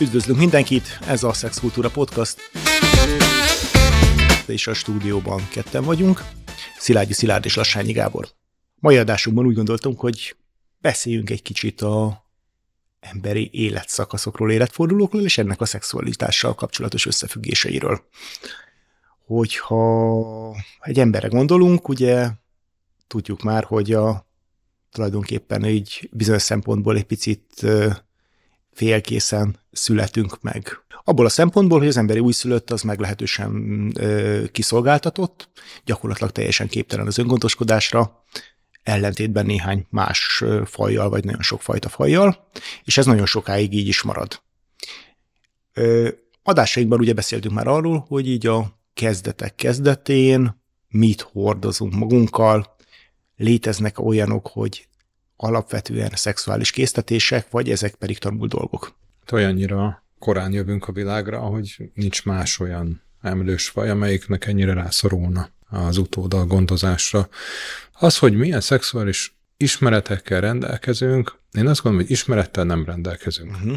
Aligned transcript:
Üdvözlünk 0.00 0.38
mindenkit, 0.38 0.98
ez 1.06 1.22
a 1.22 1.32
Sex 1.32 1.60
Kultúra 1.60 1.90
Podcast. 1.90 2.38
És 4.46 4.66
a 4.66 4.74
stúdióban 4.74 5.48
ketten 5.48 5.84
vagyunk, 5.84 6.22
Szilágyi 6.78 7.12
Szilárd 7.12 7.44
és 7.44 7.56
Lassányi 7.56 7.92
Gábor. 7.92 8.28
Mai 8.74 8.96
adásunkban 8.96 9.46
úgy 9.46 9.54
gondoltunk, 9.54 10.00
hogy 10.00 10.36
beszéljünk 10.78 11.30
egy 11.30 11.42
kicsit 11.42 11.80
a 11.80 12.24
emberi 13.00 13.50
életszakaszokról, 13.52 14.50
életfordulókról, 14.50 15.22
és 15.22 15.38
ennek 15.38 15.60
a 15.60 15.64
szexualitással 15.64 16.54
kapcsolatos 16.54 17.06
összefüggéseiről. 17.06 18.04
Hogyha 19.26 20.56
egy 20.80 20.98
emberre 20.98 21.28
gondolunk, 21.28 21.88
ugye 21.88 22.28
tudjuk 23.06 23.42
már, 23.42 23.64
hogy 23.64 23.92
a 23.92 24.26
tulajdonképpen 24.92 25.64
így 25.64 26.08
bizonyos 26.12 26.42
szempontból 26.42 26.96
egy 26.96 27.04
picit 27.04 27.66
félkészen 28.72 29.59
születünk 29.72 30.42
meg. 30.42 30.84
Abból 31.04 31.24
a 31.24 31.28
szempontból, 31.28 31.78
hogy 31.78 31.88
az 31.88 31.96
emberi 31.96 32.18
újszülött 32.18 32.70
az 32.70 32.82
meglehetősen 32.82 33.52
ö, 33.98 34.44
kiszolgáltatott, 34.52 35.48
gyakorlatilag 35.84 36.32
teljesen 36.32 36.68
képtelen 36.68 37.06
az 37.06 37.18
öngondoskodásra, 37.18 38.24
ellentétben 38.82 39.46
néhány 39.46 39.86
más 39.90 40.44
fajjal, 40.64 41.08
vagy 41.08 41.24
nagyon 41.24 41.42
sok 41.42 41.62
fajta 41.62 41.88
fajjal, 41.88 42.48
és 42.84 42.98
ez 42.98 43.06
nagyon 43.06 43.26
sokáig 43.26 43.72
így 43.74 43.88
is 43.88 44.02
marad. 44.02 44.42
Ö, 45.72 46.08
adásainkban 46.42 46.98
ugye 46.98 47.12
beszéltünk 47.12 47.54
már 47.54 47.66
arról, 47.66 48.04
hogy 48.08 48.28
így 48.28 48.46
a 48.46 48.78
kezdetek 48.94 49.54
kezdetén 49.54 50.62
mit 50.88 51.20
hordozunk 51.20 51.94
magunkkal, 51.94 52.76
léteznek 53.36 53.98
olyanok, 53.98 54.46
hogy 54.46 54.88
alapvetően 55.36 56.10
szexuális 56.14 56.70
késztetések, 56.70 57.50
vagy 57.50 57.70
ezek 57.70 57.94
pedig 57.94 58.18
tanult 58.18 58.50
dolgok. 58.50 58.98
Hát 59.20 59.32
olyannyira 59.32 60.04
korán 60.18 60.52
jövünk 60.52 60.88
a 60.88 60.92
világra, 60.92 61.38
hogy 61.38 61.90
nincs 61.94 62.24
más 62.24 62.58
olyan 62.58 63.02
emlős 63.20 63.68
faj, 63.68 63.90
amelyiknek 63.90 64.46
ennyire 64.46 64.72
rászorulna 64.72 65.48
az 65.68 65.96
utódal 65.96 66.46
gondozásra. 66.46 67.28
Az, 67.92 68.18
hogy 68.18 68.36
milyen 68.36 68.60
szexuális 68.60 69.36
ismeretekkel 69.56 70.40
rendelkezünk, 70.40 71.38
én 71.52 71.66
azt 71.66 71.82
gondolom, 71.82 72.06
hogy 72.06 72.16
ismerettel 72.16 72.64
nem 72.64 72.84
rendelkezünk. 72.84 73.50
Uh-huh. 73.50 73.76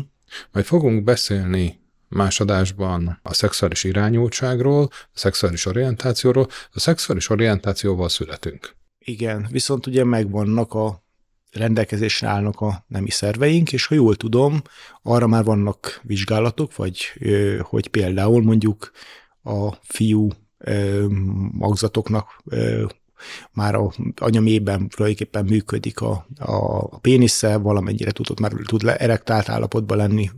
Majd 0.51 0.65
fogunk 0.65 1.03
beszélni 1.03 1.81
más 2.07 2.39
adásban 2.39 3.19
a 3.23 3.33
szexuális 3.33 3.83
irányultságról, 3.83 4.89
a 4.91 5.17
szexuális 5.17 5.65
orientációról. 5.65 6.47
A 6.73 6.79
szexuális 6.79 7.29
orientációval 7.29 8.09
születünk. 8.09 8.75
Igen, 8.99 9.47
viszont 9.51 9.87
ugye 9.87 10.03
megvannak 10.03 10.73
a 10.73 11.02
rendelkezésre 11.53 12.27
állnak 12.27 12.61
a 12.61 12.85
nemi 12.87 13.09
szerveink, 13.09 13.73
és 13.73 13.85
ha 13.85 13.95
jól 13.95 14.15
tudom, 14.15 14.61
arra 15.01 15.27
már 15.27 15.43
vannak 15.43 15.99
vizsgálatok, 16.03 16.75
vagy 16.75 17.13
hogy 17.61 17.87
például 17.87 18.43
mondjuk 18.43 18.91
a 19.43 19.71
fiú 19.81 20.29
magzatoknak 21.51 22.43
már 23.51 23.75
a 23.75 23.93
anyamében 24.15 24.87
tulajdonképpen 24.87 25.45
működik 25.45 26.01
a, 26.01 26.27
a 26.37 26.99
pénisze, 26.99 27.57
valamennyire 27.57 28.11
tudott 28.11 28.39
már 28.39 28.51
tud 28.65 28.83
erektált 28.97 29.49
állapotban 29.49 29.97
lenni, 29.97 30.29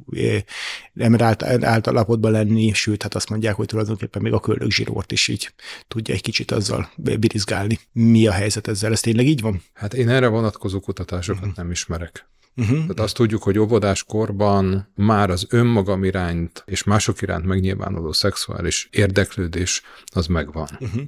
emerált 0.96 1.44
állapotban 1.64 2.32
lenni, 2.32 2.74
sőt, 2.74 3.04
hát 3.04 3.16
azt 3.16 3.30
mondják, 3.30 3.56
hogy 3.56 3.68
tulajdonképpen 3.68 4.22
még 4.22 4.34
a 4.34 4.40
köldögzsírót 4.40 5.12
is 5.12 5.28
így 5.28 5.54
tudja 5.88 6.14
egy 6.14 6.22
kicsit 6.22 6.52
azzal 6.52 6.90
birizgálni. 6.96 7.80
Mi 7.92 8.28
a 8.28 8.32
helyzet 8.32 8.68
ezzel? 8.68 8.92
Ez 8.92 9.00
tényleg 9.00 9.28
így 9.28 9.42
van? 9.42 9.62
Hát 9.74 9.94
én 9.94 10.10
erre 10.10 10.28
vonatkozó 10.28 10.80
kutatásokat 10.80 11.42
uh-huh. 11.42 11.56
nem 11.56 11.72
ismerek. 11.72 12.30
Uh-huh. 12.58 12.80
Tehát 12.80 13.00
azt 13.00 13.16
tudjuk, 13.16 13.44
hogy 13.44 13.58
óvodás 13.58 14.04
korban 14.04 14.92
már 14.96 15.30
az 15.30 15.46
önmagam 15.50 16.04
irányt 16.04 16.64
és 16.66 16.84
mások 16.84 17.22
iránt 17.22 17.46
megnyilvánuló 17.46 18.12
szexuális 18.12 18.88
érdeklődés 18.92 19.82
az 20.06 20.28
megvan. 20.28 20.68
Uh-huh 20.80 21.02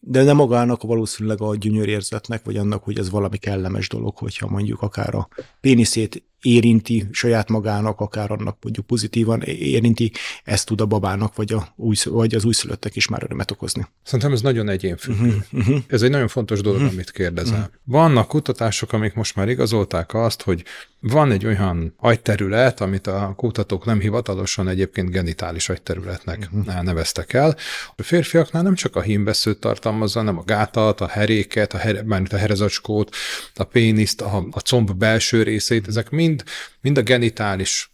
de 0.00 0.22
nem 0.22 0.36
magának 0.36 0.82
valószínűleg 0.82 1.40
a 1.40 1.56
gyönyörérzetnek, 1.56 2.44
vagy 2.44 2.56
annak, 2.56 2.84
hogy 2.84 2.98
ez 2.98 3.10
valami 3.10 3.36
kellemes 3.36 3.88
dolog, 3.88 4.16
hogyha 4.16 4.48
mondjuk 4.48 4.82
akár 4.82 5.14
a 5.14 5.28
péniszét 5.60 6.27
érinti 6.42 7.06
saját 7.10 7.48
magának, 7.48 8.00
akár 8.00 8.30
annak 8.30 8.56
mondjuk 8.62 8.86
pozitívan 8.86 9.42
érinti, 9.42 10.12
ezt 10.44 10.66
tud 10.66 10.80
a 10.80 10.86
babának, 10.86 11.36
vagy, 11.36 11.52
a 11.52 11.68
új, 11.76 11.94
vagy 12.04 12.34
az 12.34 12.44
újszülöttek 12.44 12.96
is 12.96 13.08
már 13.08 13.22
örömet 13.22 13.50
okozni. 13.50 13.86
Szerintem 14.02 14.32
ez 14.32 14.40
nagyon 14.40 14.68
egyénfüggő. 14.68 15.26
Uh-huh, 15.26 15.42
uh-huh. 15.52 15.78
Ez 15.86 16.02
egy 16.02 16.10
nagyon 16.10 16.28
fontos 16.28 16.60
dolog, 16.60 16.78
uh-huh. 16.78 16.94
amit 16.94 17.10
kérdezel. 17.10 17.58
Uh-huh. 17.58 17.72
Vannak 17.84 18.28
kutatások, 18.28 18.92
amik 18.92 19.14
most 19.14 19.36
már 19.36 19.48
igazolták 19.48 20.14
azt, 20.14 20.42
hogy 20.42 20.64
van 21.00 21.30
egy 21.32 21.46
olyan 21.46 21.94
agyterület, 21.96 22.80
amit 22.80 23.06
a 23.06 23.32
kutatók 23.36 23.84
nem 23.84 24.00
hivatalosan 24.00 24.68
egyébként 24.68 25.10
genitális 25.10 25.68
agyterületnek 25.68 26.48
uh-huh. 26.52 26.82
neveztek 26.82 27.32
el. 27.32 27.56
A 27.96 28.02
férfiaknál 28.02 28.62
nem 28.62 28.74
csak 28.74 28.96
a 28.96 29.00
hímbeszőt 29.00 29.58
tartalmazza, 29.58 30.18
hanem 30.18 30.38
a 30.38 30.42
gátat, 30.42 31.00
a 31.00 31.06
heréket, 31.06 31.74
a, 31.74 31.78
here, 31.78 32.04
a 32.30 32.36
herezacskót, 32.36 33.14
a 33.54 33.64
péniszt, 33.64 34.20
a, 34.20 34.46
a 34.50 34.60
comb 34.60 34.92
belső 34.92 35.42
részét, 35.42 35.88
ezek 35.88 36.10
mind 36.10 36.27
mind, 36.28 36.44
mind 36.80 36.98
a 36.98 37.02
genitális 37.02 37.90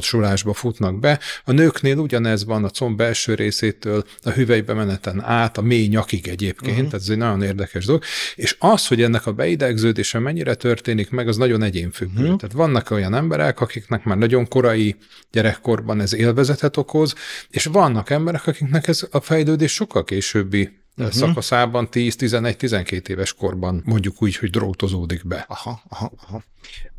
sorásba 0.00 0.52
futnak 0.52 0.98
be. 0.98 1.20
A 1.44 1.52
nőknél 1.52 1.98
ugyanez 1.98 2.44
van 2.44 2.64
a 2.64 2.68
comb 2.68 2.96
belső 2.96 3.34
részétől 3.34 4.04
a 4.22 4.30
hüvelybe 4.30 4.74
meneten 4.74 5.22
át, 5.24 5.58
a 5.58 5.62
mély 5.62 5.86
nyakig 5.86 6.28
egyébként, 6.28 6.70
uh-huh. 6.70 6.86
tehát 6.88 7.04
ez 7.04 7.08
egy 7.08 7.16
nagyon 7.16 7.42
érdekes 7.42 7.84
dolog. 7.84 8.02
És 8.34 8.56
az, 8.58 8.86
hogy 8.86 9.02
ennek 9.02 9.26
a 9.26 9.32
beidegződése 9.32 10.18
mennyire 10.18 10.54
történik 10.54 11.10
meg, 11.10 11.28
az 11.28 11.36
nagyon 11.36 11.62
egyénfüggő. 11.62 12.22
Uh-huh. 12.22 12.38
Tehát 12.38 12.54
vannak 12.54 12.90
olyan 12.90 13.14
emberek, 13.14 13.60
akiknek 13.60 14.04
már 14.04 14.16
nagyon 14.16 14.48
korai 14.48 14.96
gyerekkorban 15.30 16.00
ez 16.00 16.14
élvezetet 16.14 16.76
okoz, 16.76 17.14
és 17.48 17.64
vannak 17.64 18.10
emberek, 18.10 18.46
akiknek 18.46 18.88
ez 18.88 19.06
a 19.10 19.20
fejlődés 19.20 19.72
sokkal 19.72 20.04
későbbi 20.04 20.70
uh-huh. 20.96 21.14
szakaszában 21.14 21.88
10-11-12 21.92 23.08
éves 23.08 23.32
korban 23.32 23.82
mondjuk 23.84 24.22
úgy, 24.22 24.36
hogy 24.36 24.50
drótozódik 24.50 25.26
be. 25.26 25.44
Aha, 25.48 25.82
aha, 25.88 26.12
aha. 26.26 26.42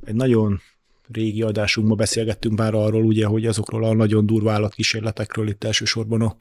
Egy 0.10 0.16
nagyon 0.16 0.62
régi 1.12 1.42
adásunkban 1.42 1.98
beszélgettünk 1.98 2.58
már 2.58 2.74
arról, 2.74 3.04
ugye, 3.04 3.26
hogy 3.26 3.46
azokról 3.46 3.84
a 3.84 3.94
nagyon 3.94 4.26
durva 4.26 4.52
állatkísérletekről 4.52 5.48
itt 5.48 5.64
elsősorban 5.64 6.22
a 6.22 6.36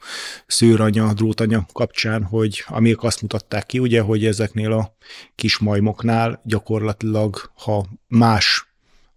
szőranya, 0.47 1.13
drótanya 1.13 1.65
kapcsán, 1.73 2.23
hogy 2.23 2.63
amik 2.67 3.03
azt 3.03 3.21
mutatták 3.21 3.65
ki, 3.65 3.79
ugye, 3.79 4.01
hogy 4.01 4.25
ezeknél 4.25 4.71
a 4.71 4.95
kis 5.35 5.57
majmoknál 5.57 6.41
gyakorlatilag, 6.43 7.51
ha 7.55 7.85
más 8.07 8.67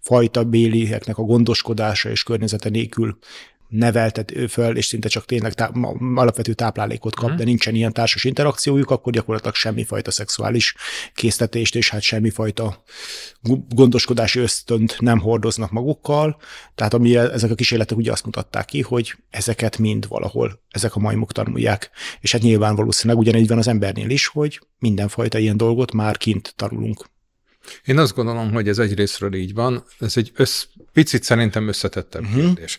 fajta 0.01 0.45
bélieknek 0.45 1.19
a 1.19 1.23
gondoskodása 1.23 2.11
és 2.11 2.23
környezete 2.23 2.69
nélkül 2.69 3.19
neveltet 3.73 4.33
föl, 4.49 4.77
és 4.77 4.87
szinte 4.87 5.09
csak 5.09 5.25
tényleg 5.25 5.53
tá- 5.53 5.73
alapvető 6.15 6.53
táplálékot 6.53 7.15
kap, 7.15 7.31
mm. 7.31 7.37
de 7.37 7.45
nincsen 7.45 7.75
ilyen 7.75 7.93
társas 7.93 8.25
interakciójuk, 8.25 8.91
akkor 8.91 9.13
gyakorlatilag 9.13 9.55
semmifajta 9.55 10.11
szexuális 10.11 10.75
késztetést, 11.15 11.77
és 11.77 11.91
hát 11.91 12.03
semmifajta 12.03 12.83
gondoskodási 13.69 14.39
ösztönt 14.39 15.01
nem 15.01 15.19
hordoznak 15.19 15.71
magukkal. 15.71 16.37
Tehát 16.75 16.95
ami 16.95 17.17
ezek 17.17 17.51
a 17.51 17.55
kísérletek 17.55 17.97
ugye 17.97 18.13
azt 18.13 18.25
mutatták 18.25 18.65
ki, 18.65 18.81
hogy 18.81 19.15
ezeket 19.31 19.79
mind 19.79 20.09
valahol 20.09 20.63
ezek 20.71 20.97
a 20.97 21.01
majmok 21.01 21.33
tanulják. 21.33 21.91
És 22.21 22.33
hát 22.33 22.43
nyilván 22.43 22.77
valószínűleg 22.77 23.23
ugyanígy 23.23 23.49
van 23.49 23.59
az 23.59 23.69
embernél 23.69 24.11
is, 24.11 24.27
hogy 24.27 24.61
mindenfajta 24.79 25.39
ilyen 25.39 25.57
dolgot 25.57 25.93
már 25.93 26.17
kint 26.17 26.53
tanulunk. 26.57 27.11
Én 27.85 27.99
azt 27.99 28.15
gondolom, 28.15 28.53
hogy 28.53 28.69
ez 28.69 28.79
egyrésztről 28.79 29.35
így 29.35 29.55
van, 29.55 29.85
ez 29.99 30.17
egy 30.17 30.33
össz, 30.35 30.65
picit 30.93 31.23
szerintem 31.23 31.69
összetettebb 31.69 32.23
uh-huh. 32.23 32.41
kérdés. 32.41 32.79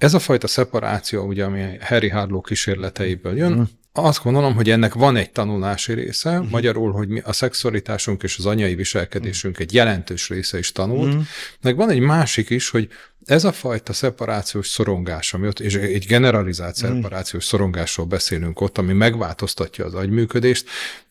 Ez 0.00 0.14
a 0.14 0.18
fajta 0.18 0.46
szeparáció, 0.46 1.26
ugye, 1.26 1.44
ami 1.44 1.64
Harry 1.80 2.08
Harlow 2.08 2.40
kísérleteiből 2.40 3.36
jön, 3.36 3.52
uh-huh. 3.52 3.68
azt 3.92 4.22
gondolom, 4.22 4.54
hogy 4.54 4.70
ennek 4.70 4.94
van 4.94 5.16
egy 5.16 5.30
tanulási 5.30 5.92
része, 5.92 6.30
uh-huh. 6.30 6.50
magyarul, 6.50 6.92
hogy 6.92 7.08
mi 7.08 7.20
a 7.24 7.32
szexualitásunk 7.32 8.22
és 8.22 8.38
az 8.38 8.46
anyai 8.46 8.74
viselkedésünk 8.74 9.52
uh-huh. 9.52 9.68
egy 9.68 9.74
jelentős 9.74 10.28
része 10.28 10.58
is 10.58 10.72
tanult, 10.72 11.08
uh-huh. 11.08 11.22
meg 11.62 11.76
van 11.76 11.90
egy 11.90 11.98
másik 11.98 12.50
is, 12.50 12.68
hogy 12.68 12.88
ez 13.24 13.44
a 13.44 13.52
fajta 13.52 13.92
szeparációs 13.92 14.68
szorongás, 14.68 15.34
ami 15.34 15.46
ott, 15.46 15.60
és 15.60 15.74
egy 15.74 16.06
generalizált 16.06 16.76
szeparációs 16.76 17.44
szorongásról 17.44 18.06
beszélünk 18.06 18.60
ott, 18.60 18.78
ami 18.78 18.92
megváltoztatja 18.92 19.84
az 19.84 19.94
agyműködést, 19.94 20.68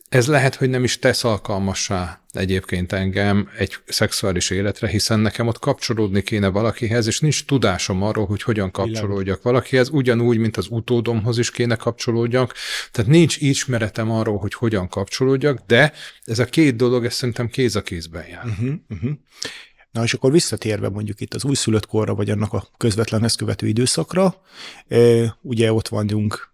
ez 0.09 0.27
lehet, 0.27 0.55
hogy 0.55 0.69
nem 0.69 0.83
is 0.83 0.99
tesz 0.99 1.23
alkalmassá 1.23 2.21
egyébként 2.31 2.91
engem 2.91 3.49
egy 3.57 3.75
szexuális 3.85 4.49
életre, 4.49 4.87
hiszen 4.87 5.19
nekem 5.19 5.47
ott 5.47 5.59
kapcsolódni 5.59 6.21
kéne 6.21 6.47
valakihez, 6.47 7.07
és 7.07 7.19
nincs 7.19 7.45
tudásom 7.45 8.03
arról, 8.03 8.25
hogy 8.25 8.41
hogyan 8.41 8.71
kapcsolódjak 8.71 9.41
valakihez, 9.41 9.89
ugyanúgy, 9.89 10.37
mint 10.37 10.57
az 10.57 10.67
utódomhoz 10.69 11.37
is 11.37 11.51
kéne 11.51 11.75
kapcsolódjak, 11.75 12.53
tehát 12.91 13.11
nincs 13.11 13.37
ismeretem 13.37 14.11
arról, 14.11 14.37
hogy 14.37 14.53
hogyan 14.53 14.89
kapcsolódjak, 14.89 15.59
de 15.67 15.93
ez 16.23 16.39
a 16.39 16.45
két 16.45 16.75
dolog, 16.75 17.05
ez 17.05 17.13
szerintem 17.13 17.47
kéz 17.47 17.75
a 17.75 17.81
kézben 17.81 18.27
jár. 18.27 18.45
Uh-huh, 18.45 18.73
uh-huh. 18.89 19.11
Na 19.91 20.03
és 20.03 20.13
akkor 20.13 20.31
visszatérve 20.31 20.89
mondjuk 20.89 21.21
itt 21.21 21.33
az 21.33 21.43
újszülött 21.43 21.85
korra, 21.85 22.15
vagy 22.15 22.29
annak 22.29 22.53
a 22.53 22.67
közvetlen 22.77 23.23
ezt 23.23 23.37
követő 23.37 23.67
időszakra, 23.67 24.35
ugye 25.41 25.73
ott 25.73 25.87
vagyunk 25.87 26.53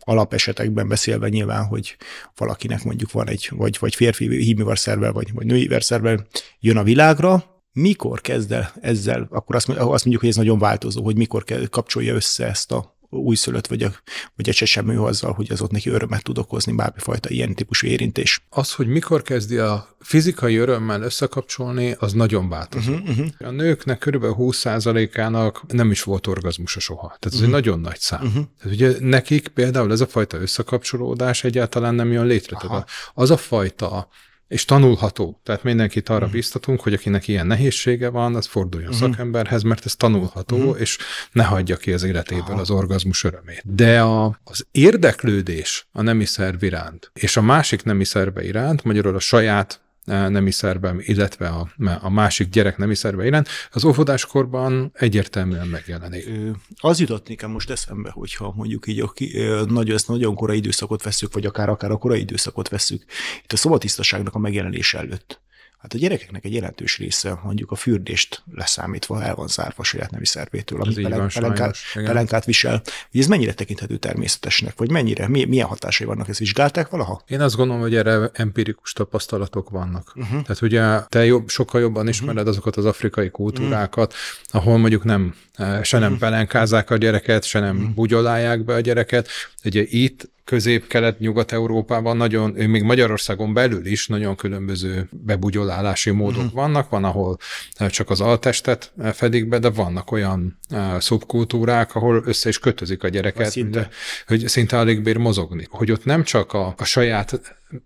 alapesetekben 0.00 0.88
beszélve 0.88 1.28
nyilván, 1.28 1.64
hogy 1.64 1.96
valakinek 2.36 2.84
mondjuk 2.84 3.12
van 3.12 3.28
egy, 3.28 3.48
vagy, 3.50 3.76
vagy 3.80 3.94
férfi 3.94 4.36
hímivarszervel, 4.36 5.12
vagy, 5.12 5.32
vagy 5.32 5.46
női 5.46 5.66
verszervel 5.66 6.26
jön 6.60 6.76
a 6.76 6.82
világra, 6.82 7.44
mikor 7.72 8.20
kezd 8.20 8.52
el 8.52 8.72
ezzel, 8.80 9.26
akkor 9.30 9.56
azt, 9.56 9.68
azt 9.68 9.78
mondjuk, 9.78 10.20
hogy 10.20 10.28
ez 10.28 10.36
nagyon 10.36 10.58
változó, 10.58 11.02
hogy 11.02 11.16
mikor 11.16 11.44
kapcsolja 11.70 12.14
össze 12.14 12.46
ezt 12.46 12.72
a 12.72 12.96
újszülött 13.18 13.66
vagy, 13.66 13.82
a, 13.82 13.90
vagy 14.36 14.48
a 14.48 14.52
csesemő 14.52 15.00
azzal, 15.00 15.32
hogy 15.32 15.52
az 15.52 15.60
ott 15.60 15.70
neki 15.70 15.90
örömet 15.90 16.22
tud 16.22 16.38
okozni 16.38 16.72
bármifajta 16.72 17.30
ilyen 17.30 17.54
típusú 17.54 17.86
érintés. 17.86 18.44
Az, 18.48 18.72
hogy 18.72 18.86
mikor 18.86 19.22
kezdi 19.22 19.56
a 19.56 19.96
fizikai 20.00 20.56
örömmel 20.56 21.02
összekapcsolni, 21.02 21.96
az 21.98 22.12
nagyon 22.12 22.48
változó. 22.48 22.92
Uh-huh, 22.92 23.08
uh-huh. 23.08 23.48
A 23.48 23.50
nőknek 23.50 23.98
kb. 23.98 24.24
20%-ának 24.24 25.72
nem 25.72 25.90
is 25.90 26.02
volt 26.02 26.26
orgazmusa 26.26 26.80
soha. 26.80 27.06
Tehát 27.06 27.24
ez 27.24 27.32
uh-huh. 27.32 27.46
egy 27.46 27.52
nagyon 27.52 27.80
nagy 27.80 27.98
szám. 27.98 28.26
Uh-huh. 28.26 28.44
Tehát 28.60 28.76
ugye 28.76 28.94
nekik 28.98 29.48
például 29.48 29.92
ez 29.92 30.00
a 30.00 30.06
fajta 30.06 30.40
összekapcsolódás 30.40 31.44
egyáltalán 31.44 31.94
nem 31.94 32.12
jön 32.12 32.26
létre. 32.26 32.56
Tehát 32.56 32.88
az 33.14 33.30
a 33.30 33.36
fajta 33.36 34.08
és 34.52 34.64
tanulható. 34.64 35.40
Tehát 35.42 35.62
mindenkit 35.62 36.08
arra 36.08 36.18
uh-huh. 36.18 36.32
biztatunk, 36.32 36.80
hogy 36.80 36.92
akinek 36.92 37.28
ilyen 37.28 37.46
nehézsége 37.46 38.08
van, 38.08 38.34
az 38.34 38.46
forduljon 38.46 38.92
uh-huh. 38.92 39.10
szakemberhez, 39.10 39.62
mert 39.62 39.84
ez 39.84 39.96
tanulható, 39.96 40.56
uh-huh. 40.56 40.80
és 40.80 40.98
ne 41.32 41.44
hagyja 41.44 41.76
ki 41.76 41.92
az 41.92 42.02
életéből 42.02 42.44
Aha. 42.48 42.60
az 42.60 42.70
orgazmus 42.70 43.24
örömét. 43.24 43.62
De 43.64 44.00
a, 44.00 44.38
az 44.44 44.66
érdeklődés 44.70 45.86
a 45.92 46.02
nemi 46.02 46.24
szerv 46.24 46.62
iránt, 46.62 47.10
és 47.14 47.36
a 47.36 47.42
másik 47.42 47.82
nemi 47.82 48.04
szerve 48.04 48.44
iránt, 48.44 48.84
magyarul 48.84 49.14
a 49.14 49.20
saját 49.20 49.80
nemi 50.04 50.50
szervem, 50.50 50.98
illetve 51.00 51.48
a, 51.48 51.68
a 52.00 52.10
másik 52.10 52.48
gyerek 52.48 52.76
nemi 52.76 52.94
szerve 52.94 53.26
iránt, 53.26 53.48
az 53.70 53.84
óvodáskorban 53.84 54.92
egyértelműen 54.94 55.66
megjelenik. 55.66 56.28
Az 56.76 57.00
jutott 57.00 57.28
nekem 57.28 57.50
most 57.50 57.70
eszembe, 57.70 58.10
hogyha 58.10 58.52
mondjuk 58.56 58.86
így 58.86 59.00
a, 59.00 59.12
nagyon, 59.68 59.94
ezt 59.94 60.08
nagyon 60.08 60.34
korai 60.34 60.56
időszakot 60.56 61.02
veszük, 61.02 61.32
vagy 61.32 61.46
akár 61.46 61.68
akár 61.68 61.90
a 61.90 61.96
korai 61.96 62.20
időszakot 62.20 62.68
veszük, 62.68 63.04
itt 63.42 63.52
a 63.52 63.56
szobatisztaságnak 63.56 64.34
a 64.34 64.38
megjelenése 64.38 64.98
előtt 64.98 65.40
Hát 65.82 65.94
a 65.94 65.98
gyerekeknek 65.98 66.44
egy 66.44 66.54
jelentős 66.54 66.98
része 66.98 67.38
mondjuk 67.42 67.70
a 67.70 67.74
fürdést 67.74 68.42
leszámítva 68.54 69.22
el 69.22 69.34
van 69.34 69.48
zárva 69.48 69.74
a 69.76 69.82
saját 69.84 70.10
nemi 70.10 70.26
szervétől, 70.26 70.80
ami 70.80 70.94
pelen, 70.94 71.18
van, 71.18 71.28
pelenkát, 71.34 71.76
pelenkát 71.94 72.44
visel. 72.44 72.82
Hogy 73.10 73.20
ez 73.20 73.26
mennyire 73.26 73.52
tekinthető 73.52 73.96
természetesnek, 73.96 74.78
vagy 74.78 74.90
mennyire, 74.90 75.28
milyen 75.28 75.66
hatásai 75.66 76.06
vannak, 76.06 76.28
ezt 76.28 76.38
vizsgálták 76.38 76.88
valaha? 76.88 77.22
Én 77.26 77.40
azt 77.40 77.56
gondolom, 77.56 77.82
hogy 77.82 77.94
erre 77.94 78.30
empirikus 78.32 78.92
tapasztalatok 78.92 79.70
vannak. 79.70 80.12
Uh-huh. 80.16 80.42
Tehát 80.42 80.62
ugye 80.62 81.00
te 81.00 81.24
jobb, 81.24 81.48
sokkal 81.48 81.80
jobban 81.80 82.02
mhm. 82.02 82.10
ismered 82.10 82.36
uh-huh. 82.36 82.50
azokat 82.50 82.76
az 82.76 82.84
afrikai 82.84 83.30
kultúrákat, 83.30 84.12
uh-huh. 84.12 84.62
ahol 84.62 84.78
mondjuk 84.78 85.04
nem, 85.04 85.34
eh, 85.54 85.82
se 85.84 85.98
nem 85.98 86.12
uh-huh. 86.12 86.28
pelenkázzák 86.28 86.90
a 86.90 86.96
gyereket, 86.96 87.44
se 87.44 87.60
nem 87.60 87.76
uh-huh. 87.76 87.94
bugyolálják 87.94 88.64
be 88.64 88.74
a 88.74 88.80
gyereket. 88.80 89.28
Ugye 89.64 89.82
itt 89.88 90.31
közép-kelet-nyugat-európában 90.44 92.16
nagyon, 92.16 92.50
még 92.50 92.82
Magyarországon 92.82 93.54
belül 93.54 93.86
is 93.86 94.06
nagyon 94.06 94.36
különböző 94.36 95.08
bebugyolálási 95.10 96.10
módok 96.10 96.36
uh-huh. 96.36 96.52
vannak. 96.52 96.88
Van, 96.88 97.04
ahol 97.04 97.38
csak 97.88 98.10
az 98.10 98.20
altestet 98.20 98.92
fedik 99.12 99.48
be, 99.48 99.58
de 99.58 99.70
vannak 99.70 100.10
olyan 100.10 100.58
szubkultúrák, 100.98 101.94
ahol 101.94 102.22
össze 102.26 102.48
is 102.48 102.58
kötözik 102.58 103.02
a 103.02 103.08
gyereket, 103.08 103.50
szinte. 103.50 103.80
De, 103.80 103.88
hogy 104.26 104.48
szinte 104.48 104.78
alig 104.78 105.02
bír 105.02 105.16
mozogni. 105.16 105.66
Hogy 105.70 105.92
ott 105.92 106.04
nem 106.04 106.22
csak 106.22 106.52
a, 106.52 106.74
a 106.78 106.84
saját 106.84 107.40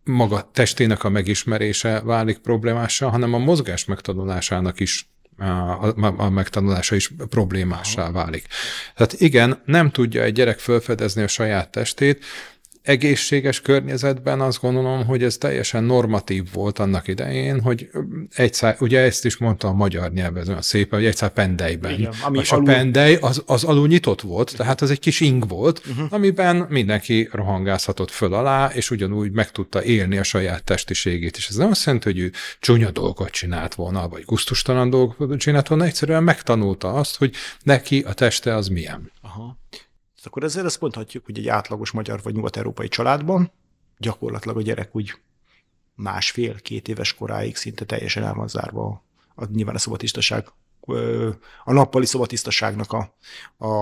maga 0.04 0.50
testének 0.52 1.04
a 1.04 1.08
megismerése 1.08 2.00
válik 2.04 2.38
problémással, 2.38 3.10
hanem 3.10 3.34
a 3.34 3.38
mozgás 3.38 3.84
megtanulásának 3.84 4.80
is 4.80 5.08
a, 5.38 6.14
a 6.16 6.30
megtanulása 6.30 6.94
is 6.94 7.12
problémássá 7.28 8.10
válik. 8.10 8.46
Tehát 8.94 9.12
igen, 9.12 9.62
nem 9.64 9.90
tudja 9.90 10.22
egy 10.22 10.32
gyerek 10.32 10.58
felfedezni 10.58 11.22
a 11.22 11.28
saját 11.28 11.70
testét, 11.70 12.24
egészséges 12.86 13.60
környezetben 13.60 14.40
azt 14.40 14.60
gondolom, 14.60 15.04
hogy 15.04 15.22
ez 15.22 15.36
teljesen 15.36 15.84
normatív 15.84 16.44
volt 16.52 16.78
annak 16.78 17.08
idején, 17.08 17.60
hogy 17.60 17.88
egyszer, 18.34 18.76
ugye 18.80 19.00
ezt 19.00 19.24
is 19.24 19.36
mondta 19.36 19.68
a 19.68 19.72
magyar 19.72 20.12
nyelven, 20.12 20.48
olyan 20.48 20.62
szépen, 20.62 20.98
hogy 20.98 21.08
egyszer 21.08 21.30
pendelyben. 21.30 21.92
Igen, 21.92 22.12
ami 22.22 22.38
és 22.38 22.52
alul... 22.52 22.68
a 22.68 22.72
pendely 22.72 23.14
az, 23.20 23.42
az 23.46 23.64
alul 23.64 23.86
nyitott 23.86 24.20
volt, 24.20 24.56
tehát 24.56 24.80
az 24.80 24.90
egy 24.90 24.98
kis 24.98 25.20
ing 25.20 25.48
volt, 25.48 25.82
uh-huh. 25.86 26.06
amiben 26.10 26.66
mindenki 26.68 27.28
rohangázhatott 27.32 28.10
föl 28.10 28.34
alá, 28.34 28.70
és 28.74 28.90
ugyanúgy 28.90 29.30
meg 29.30 29.50
tudta 29.50 29.84
élni 29.84 30.18
a 30.18 30.22
saját 30.22 30.64
testiségét. 30.64 31.36
És 31.36 31.48
ez 31.48 31.54
nem 31.54 31.70
azt 31.70 31.84
jelenti, 31.84 32.10
hogy 32.10 32.18
ő 32.18 32.32
csúnya 32.60 32.90
dolgot 32.90 33.30
csinált 33.30 33.74
volna, 33.74 34.08
vagy 34.08 34.24
gusztustalan 34.24 34.90
dolgot 34.90 35.38
csinált 35.38 35.68
volna, 35.68 35.84
egyszerűen 35.84 36.22
megtanulta 36.22 36.92
azt, 36.92 37.16
hogy 37.16 37.34
neki 37.62 38.00
a 38.00 38.12
teste 38.12 38.54
az 38.54 38.68
milyen. 38.68 39.10
Aha 39.22 39.58
akkor 40.26 40.44
ezzel 40.44 40.64
azt 40.64 40.80
mondhatjuk, 40.80 41.24
hogy 41.24 41.38
egy 41.38 41.48
átlagos 41.48 41.90
magyar 41.90 42.22
vagy 42.22 42.34
nyugat-európai 42.34 42.88
családban 42.88 43.52
gyakorlatilag 43.98 44.56
a 44.56 44.62
gyerek 44.62 44.96
úgy 44.96 45.14
másfél-két 45.94 46.88
éves 46.88 47.14
koráig 47.14 47.56
szinte 47.56 47.84
teljesen 47.84 48.22
el 48.22 48.34
van 48.34 48.48
zárva 48.48 48.86
a, 48.86 49.02
a, 49.42 49.46
nyilván 49.52 49.74
a 49.74 49.78
szobatisztaság, 49.78 50.46
a 51.64 51.72
nappali 51.72 52.06
szobatisztaságnak 52.06 52.92
a, 52.92 53.14
a 53.66 53.72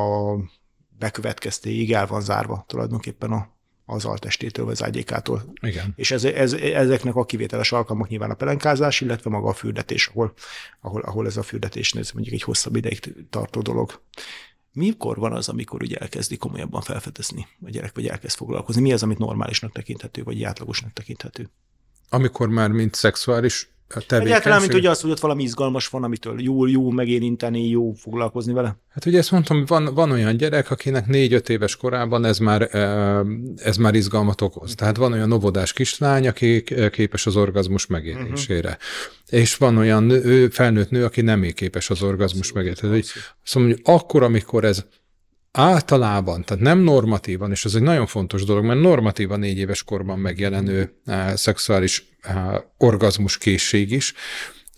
bekövetkeztéig 0.99 1.93
el 1.93 2.07
van 2.07 2.21
zárva 2.21 2.65
tulajdonképpen 2.69 3.33
a, 3.33 3.49
az 3.87 4.05
altestétől, 4.05 4.65
vagy 4.65 4.75
az 4.75 4.83
ágyékától. 4.83 5.43
Igen. 5.61 5.93
És 5.97 6.11
ez, 6.11 6.25
ez, 6.25 6.53
ezeknek 6.53 7.15
a 7.15 7.25
kivételes 7.25 7.73
alkalmak 7.73 8.09
nyilván 8.09 8.31
a 8.31 8.35
pelenkázás, 8.35 9.01
illetve 9.01 9.31
maga 9.31 9.49
a 9.49 9.53
fürdetés, 9.53 10.07
ahol, 10.07 10.33
ahol, 10.81 11.01
ahol 11.03 11.27
ez 11.27 11.37
a 11.37 11.43
fürdetés 11.43 11.93
ez 11.93 12.11
mondjuk 12.11 12.35
egy 12.35 12.43
hosszabb 12.43 12.77
ideig 12.77 13.15
tartó 13.31 13.61
dolog 13.61 14.03
mikor 14.75 15.17
van 15.17 15.33
az, 15.33 15.49
amikor 15.49 15.83
ugye 15.83 15.97
elkezdi 15.97 16.37
komolyabban 16.37 16.81
felfedezni 16.81 17.47
a 17.65 17.71
gyerek, 17.71 17.95
vagy 17.95 18.07
elkezd 18.07 18.37
foglalkozni? 18.37 18.83
Mi 18.83 18.93
az, 18.93 19.03
amit 19.03 19.19
normálisnak 19.19 19.73
tekinthető, 19.73 20.23
vagy 20.23 20.43
átlagosnak 20.43 20.93
tekinthető? 20.93 21.51
Amikor 22.09 22.49
már 22.49 22.71
mint 22.71 22.95
szexuális. 22.95 23.74
Egyáltalán, 24.09 24.61
mint 24.61 24.73
hogy 24.73 24.87
az, 24.87 25.01
hogy 25.01 25.11
ott 25.11 25.21
valami 25.21 25.43
izgalmas 25.43 25.89
van, 25.89 26.05
amitől 26.05 26.41
jó, 26.41 26.67
jó 26.67 26.91
megérinteni, 26.91 27.69
jó 27.69 27.93
foglalkozni 27.93 28.53
vele. 28.53 28.77
Hát 28.89 29.07
ugye 29.07 29.19
ezt 29.19 29.31
mondtam, 29.31 29.65
van, 29.67 29.95
van 29.95 30.11
olyan 30.11 30.37
gyerek, 30.37 30.71
akinek 30.71 31.07
négy-öt 31.07 31.49
éves 31.49 31.77
korában 31.77 32.25
ez 32.25 32.39
már, 32.39 32.75
ez 33.57 33.77
már 33.77 33.95
izgalmat 33.95 34.41
okoz. 34.41 34.75
Tehát 34.75 34.97
van 34.97 35.13
olyan 35.13 35.29
novodás 35.29 35.73
kislány, 35.73 36.29
aki 36.29 36.65
képes 36.91 37.27
az 37.27 37.37
orgazmus 37.37 37.87
megélésére. 37.87 38.69
Uh-huh. 38.69 39.41
És 39.41 39.57
van 39.57 39.77
olyan 39.77 40.05
nő, 40.05 40.49
felnőtt 40.49 40.91
nő, 40.91 41.05
aki 41.05 41.21
nem 41.21 41.43
képes 41.43 41.91
az 41.91 42.03
orgazmus 42.03 42.53
megélésére. 42.53 43.03
Szóval 43.43 43.69
hogy 43.69 43.81
akkor, 43.85 44.23
amikor 44.23 44.65
ez 44.65 44.85
általában, 45.57 46.45
tehát 46.45 46.63
nem 46.63 46.79
normatívan, 46.79 47.51
és 47.51 47.65
ez 47.65 47.75
egy 47.75 47.83
nagyon 47.83 48.07
fontos 48.07 48.45
dolog, 48.45 48.65
mert 48.65 48.81
normatívan 48.81 49.39
négy 49.39 49.59
éves 49.59 49.83
korban 49.83 50.19
megjelenő 50.19 50.95
uh, 51.07 51.33
szexuális 51.35 52.07
uh, 52.29 52.55
orgazmus 52.79 53.39
készség 53.39 53.91
is, 53.91 54.15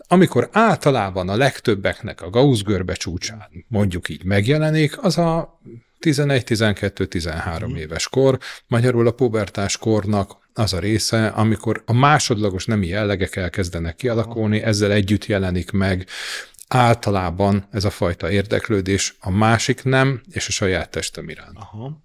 amikor 0.08 0.49
általában 0.52 1.28
a 1.28 1.37
legtöbbeknek 1.37 2.23
a 2.23 2.31
Gauss 2.31 2.62
görbe 2.62 2.94
csúcsán 2.94 3.49
mondjuk 3.68 4.09
így 4.09 4.25
megjelenik, 4.25 5.02
az 5.02 5.18
a 5.18 5.61
11-12-13 6.00 7.68
mm. 7.68 7.75
éves 7.75 8.09
kor, 8.09 8.38
magyarul 8.66 9.06
a 9.06 9.11
pubertás 9.11 9.76
kornak 9.76 10.37
az 10.54 10.73
a 10.73 10.78
része, 10.78 11.26
amikor 11.26 11.83
a 11.87 11.92
másodlagos 11.92 12.64
nemi 12.64 12.87
jellegek 12.87 13.37
elkezdenek 13.37 13.97
kialakulni, 13.97 14.62
ezzel 14.62 14.92
együtt 14.92 15.26
jelenik 15.26 15.71
meg 15.71 16.06
általában 16.68 17.66
ez 17.70 17.85
a 17.85 17.90
fajta 17.90 18.30
érdeklődés 18.30 19.16
a 19.20 19.30
másik 19.30 19.82
nem, 19.82 20.23
és 20.30 20.49
a 20.49 20.50
saját 20.50 20.90
testem 20.90 21.28
iránt. 21.28 21.56
Aha. 21.56 22.02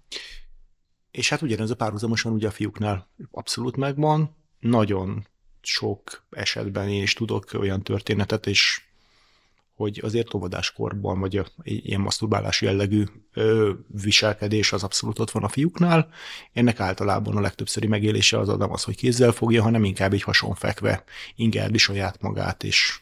És 1.10 1.28
hát 1.28 1.42
ugyanez 1.42 1.70
a 1.70 1.76
párhuzamosan 1.76 2.32
ugye 2.32 2.46
a 2.46 2.50
fiúknál 2.50 3.08
abszolút 3.30 3.76
megvan, 3.76 4.36
nagyon 4.60 5.26
sok 5.60 6.26
esetben 6.30 6.88
én 6.88 7.02
is 7.02 7.12
tudok 7.12 7.50
olyan 7.52 7.82
történetet, 7.82 8.46
és 8.46 8.82
hogy 9.74 10.00
azért 10.02 10.34
óvodáskorban, 10.34 11.20
vagy 11.20 11.36
a, 11.36 11.46
ilyen 11.62 12.00
maszturbálás 12.00 12.60
jellegű 12.60 13.04
viselkedés 13.86 14.72
az 14.72 14.82
abszolút 14.82 15.18
ott 15.18 15.30
van 15.30 15.44
a 15.44 15.48
fiúknál. 15.48 16.08
Ennek 16.52 16.80
általában 16.80 17.36
a 17.36 17.40
legtöbbszöri 17.40 17.86
megélése 17.86 18.38
az 18.38 18.48
nem 18.48 18.72
az, 18.72 18.82
hogy 18.82 18.96
kézzel 18.96 19.32
fogja, 19.32 19.62
hanem 19.62 19.84
inkább 19.84 20.12
egy 20.12 20.22
hasonfekve 20.22 21.04
ingerli 21.34 21.78
saját 21.78 22.20
magát, 22.20 22.64
és 22.64 23.01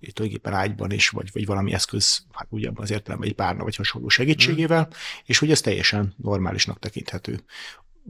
tulajdonképpen 0.00 0.52
ágyban 0.52 0.90
is, 0.90 1.08
vagy, 1.08 1.30
vagy 1.32 1.46
valami 1.46 1.72
eszköz, 1.72 2.22
hát 2.32 2.46
ugye 2.50 2.70
az 2.74 2.90
értelemben 2.90 3.28
egy 3.28 3.34
párna 3.34 3.62
vagy 3.62 3.76
hasonló 3.76 4.08
segítségével, 4.08 4.86
mm. 4.86 4.96
és 5.24 5.38
hogy 5.38 5.50
ez 5.50 5.60
teljesen 5.60 6.14
normálisnak 6.16 6.78
tekinthető. 6.78 7.40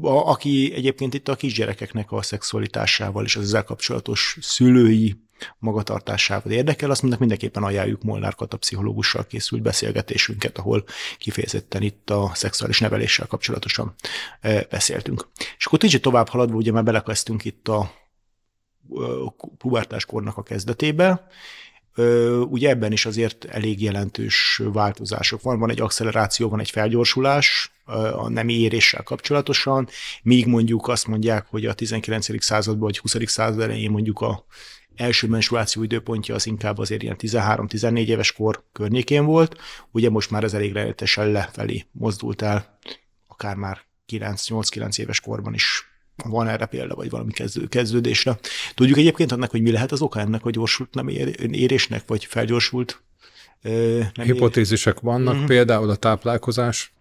A, 0.01 0.09
aki 0.09 0.73
egyébként 0.75 1.15
itt 1.15 1.29
a 1.29 1.37
kisgyerekeknek 1.37 2.13
a 2.13 2.23
szexualitásával 2.23 3.25
és 3.25 3.37
az 3.37 3.43
ezzel 3.43 3.65
kapcsolatos 3.65 4.39
szülői 4.41 5.17
magatartásával 5.59 6.53
érdekel, 6.53 6.91
azt 6.91 7.19
mindenképpen 7.19 7.63
ajánljuk 7.63 8.03
Molnár 8.03 8.35
Kata 8.35 8.57
pszichológussal 8.57 9.27
készült 9.27 9.63
beszélgetésünket, 9.63 10.59
ahol 10.59 10.85
kifejezetten 11.19 11.83
itt 11.83 12.11
a 12.11 12.31
szexuális 12.35 12.81
neveléssel 12.81 13.27
kapcsolatosan 13.27 13.95
e, 14.41 14.67
beszéltünk. 14.71 15.29
És 15.59 15.67
akkor 15.67 15.79
kicsit 15.79 16.03
tovább 16.03 16.29
haladva, 16.29 16.57
ugye 16.57 16.73
már 16.73 16.85
belekezdtünk 16.85 17.45
itt 17.45 17.69
a 17.69 17.93
pubertáskornak 19.59 20.37
a 20.37 20.43
kezdetébe, 20.43 21.27
Ugye 22.49 22.69
ebben 22.69 22.93
is 22.93 23.07
azért 23.07 23.45
elég 23.45 23.83
jelentős 23.83 24.63
változások 24.65 25.43
van. 25.43 25.59
Van 25.59 25.71
egy 25.71 25.81
acceleráció, 25.81 26.49
van 26.49 26.61
egy 26.61 26.71
felgyorsulás 26.71 27.73
a 28.13 28.29
nemi 28.29 28.53
éréssel 28.53 29.03
kapcsolatosan, 29.03 29.89
míg 30.23 30.47
mondjuk 30.47 30.89
azt 30.89 31.07
mondják, 31.07 31.47
hogy 31.49 31.67
a 31.67 31.73
19. 31.73 32.43
században 32.43 32.81
vagy 32.81 32.99
20. 32.99 33.17
század 33.25 33.61
elején 33.61 33.91
mondjuk 33.91 34.21
a 34.21 34.45
első 34.97 35.29
menstruáció 35.29 35.83
időpontja 35.83 36.35
az 36.35 36.47
inkább 36.47 36.79
azért 36.79 37.03
ilyen 37.03 37.17
13-14 37.19 38.07
éves 38.07 38.33
kor 38.33 38.65
környékén 38.73 39.25
volt, 39.25 39.57
ugye 39.91 40.11
most 40.11 40.31
már 40.31 40.45
ez 40.45 40.55
elég 40.55 40.73
rendetesen 40.73 41.31
lefelé 41.31 41.87
mozdult 41.93 42.43
el, 42.43 42.79
akár 43.27 43.57
már 43.57 43.81
9-8-9 44.13 44.99
éves 44.99 45.21
korban 45.21 45.55
is 45.55 45.90
van 46.29 46.49
erre 46.49 46.67
példa, 46.67 46.95
vagy 46.95 47.11
valami 47.11 47.33
kezdő, 47.33 47.67
kezdődésre. 47.67 48.39
Tudjuk 48.75 48.99
egyébként 48.99 49.33
annak, 49.33 49.51
hogy 49.51 49.63
mi 49.63 49.71
lehet 49.71 49.93
az 49.93 50.01
oka 50.01 50.21
ennek 50.21 50.45
a 50.45 50.51
gyorsult 50.51 50.95
nem 50.95 51.09
ér, 51.09 51.53
érésnek, 51.53 52.03
vagy 52.07 52.25
felgyorsult 52.25 53.03
nem 53.63 54.25
Hipotézisek 54.25 54.97
ér... 54.97 55.03
vannak, 55.03 55.33
uh-huh. 55.33 55.49
például 55.49 55.91
a 55.91 55.97
táplálkozás 55.97 56.93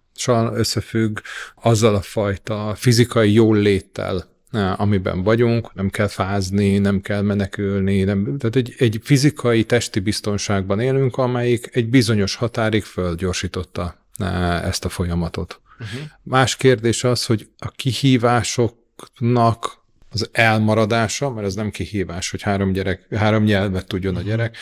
összefügg 0.54 1.20
azzal 1.62 1.96
a 1.96 2.02
fajta 2.02 2.74
fizikai 2.76 3.34
jól 3.34 3.58
léttel, 3.58 4.38
amiben 4.76 5.24
vagyunk, 5.24 5.74
nem 5.74 5.90
kell 5.90 6.08
fázni, 6.08 6.78
nem 6.78 7.02
kell 7.02 7.22
menekülni, 7.22 8.04
nem, 8.04 8.38
tehát 8.38 8.56
egy, 8.56 8.74
egy 8.78 9.00
fizikai, 9.04 9.64
testi 9.64 10.00
biztonságban 10.00 10.80
élünk, 10.80 11.18
amelyik 11.18 11.70
egy 11.72 11.90
bizonyos 11.90 12.36
határig 12.36 12.84
földgyorsította 12.84 14.06
ezt 14.64 14.86
a 14.86 14.90
folyamatot. 14.90 15.62
Uh-huh. 15.80 16.00
Más 16.24 16.56
kérdés 16.56 17.04
az, 17.04 17.26
hogy 17.26 17.50
a 17.58 17.72
kihívásoknak 19.18 19.78
az 20.12 20.30
elmaradása, 20.32 21.30
mert 21.30 21.48
ez 21.48 21.56
nem 21.56 21.70
kihívás, 21.70 22.30
hogy 22.30 22.42
három, 22.42 22.72
gyerek, 22.72 23.16
három 23.16 23.44
nyelvet 23.44 23.88
tudjon 23.88 24.16
a 24.16 24.22
gyerek, 24.22 24.58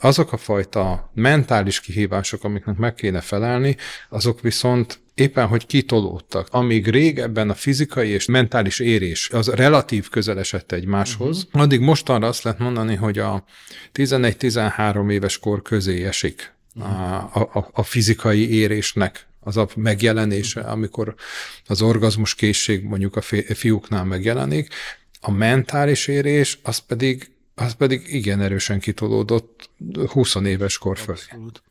azok 0.00 0.32
a 0.32 0.36
fajta 0.36 1.10
mentális 1.14 1.80
kihívások, 1.80 2.44
amiknek 2.44 2.76
meg 2.76 2.94
kéne 2.94 3.20
felelni, 3.20 3.76
azok 4.08 4.40
viszont 4.40 5.00
éppen, 5.14 5.46
hogy 5.46 5.66
kitolódtak. 5.66 6.48
Amíg 6.50 6.88
régebben 6.88 7.50
a 7.50 7.54
fizikai 7.54 8.08
és 8.08 8.26
mentális 8.26 8.78
érés 8.78 9.30
az 9.30 9.48
relatív 9.48 10.08
közel 10.08 10.38
esett 10.38 10.72
egymáshoz, 10.72 11.44
uh-huh. 11.44 11.62
addig 11.62 11.80
mostanra 11.80 12.26
azt 12.26 12.42
lehet 12.42 12.58
mondani, 12.58 12.94
hogy 12.94 13.18
a 13.18 13.44
11-13 13.94 15.10
éves 15.10 15.38
kor 15.38 15.62
közé 15.62 16.04
esik 16.04 16.54
uh-huh. 16.74 17.36
a, 17.36 17.50
a, 17.52 17.68
a 17.72 17.82
fizikai 17.82 18.54
érésnek 18.54 19.26
az 19.44 19.56
a 19.56 19.68
megjelenése, 19.76 20.60
amikor 20.60 21.14
az 21.66 21.82
orgazmus 21.82 22.34
készség 22.34 22.84
mondjuk 22.84 23.16
a 23.16 23.20
fiúknál 23.54 24.04
megjelenik, 24.04 24.68
a 25.20 25.30
mentális 25.30 26.06
érés 26.06 26.58
az 26.62 26.78
pedig 26.78 27.30
az 27.54 27.72
pedig 27.72 28.14
igen 28.14 28.40
erősen 28.40 28.80
kitolódott 28.80 29.70
20 30.06 30.34
éves 30.34 30.78
kor. 30.78 30.98
Abszolút. 31.06 31.62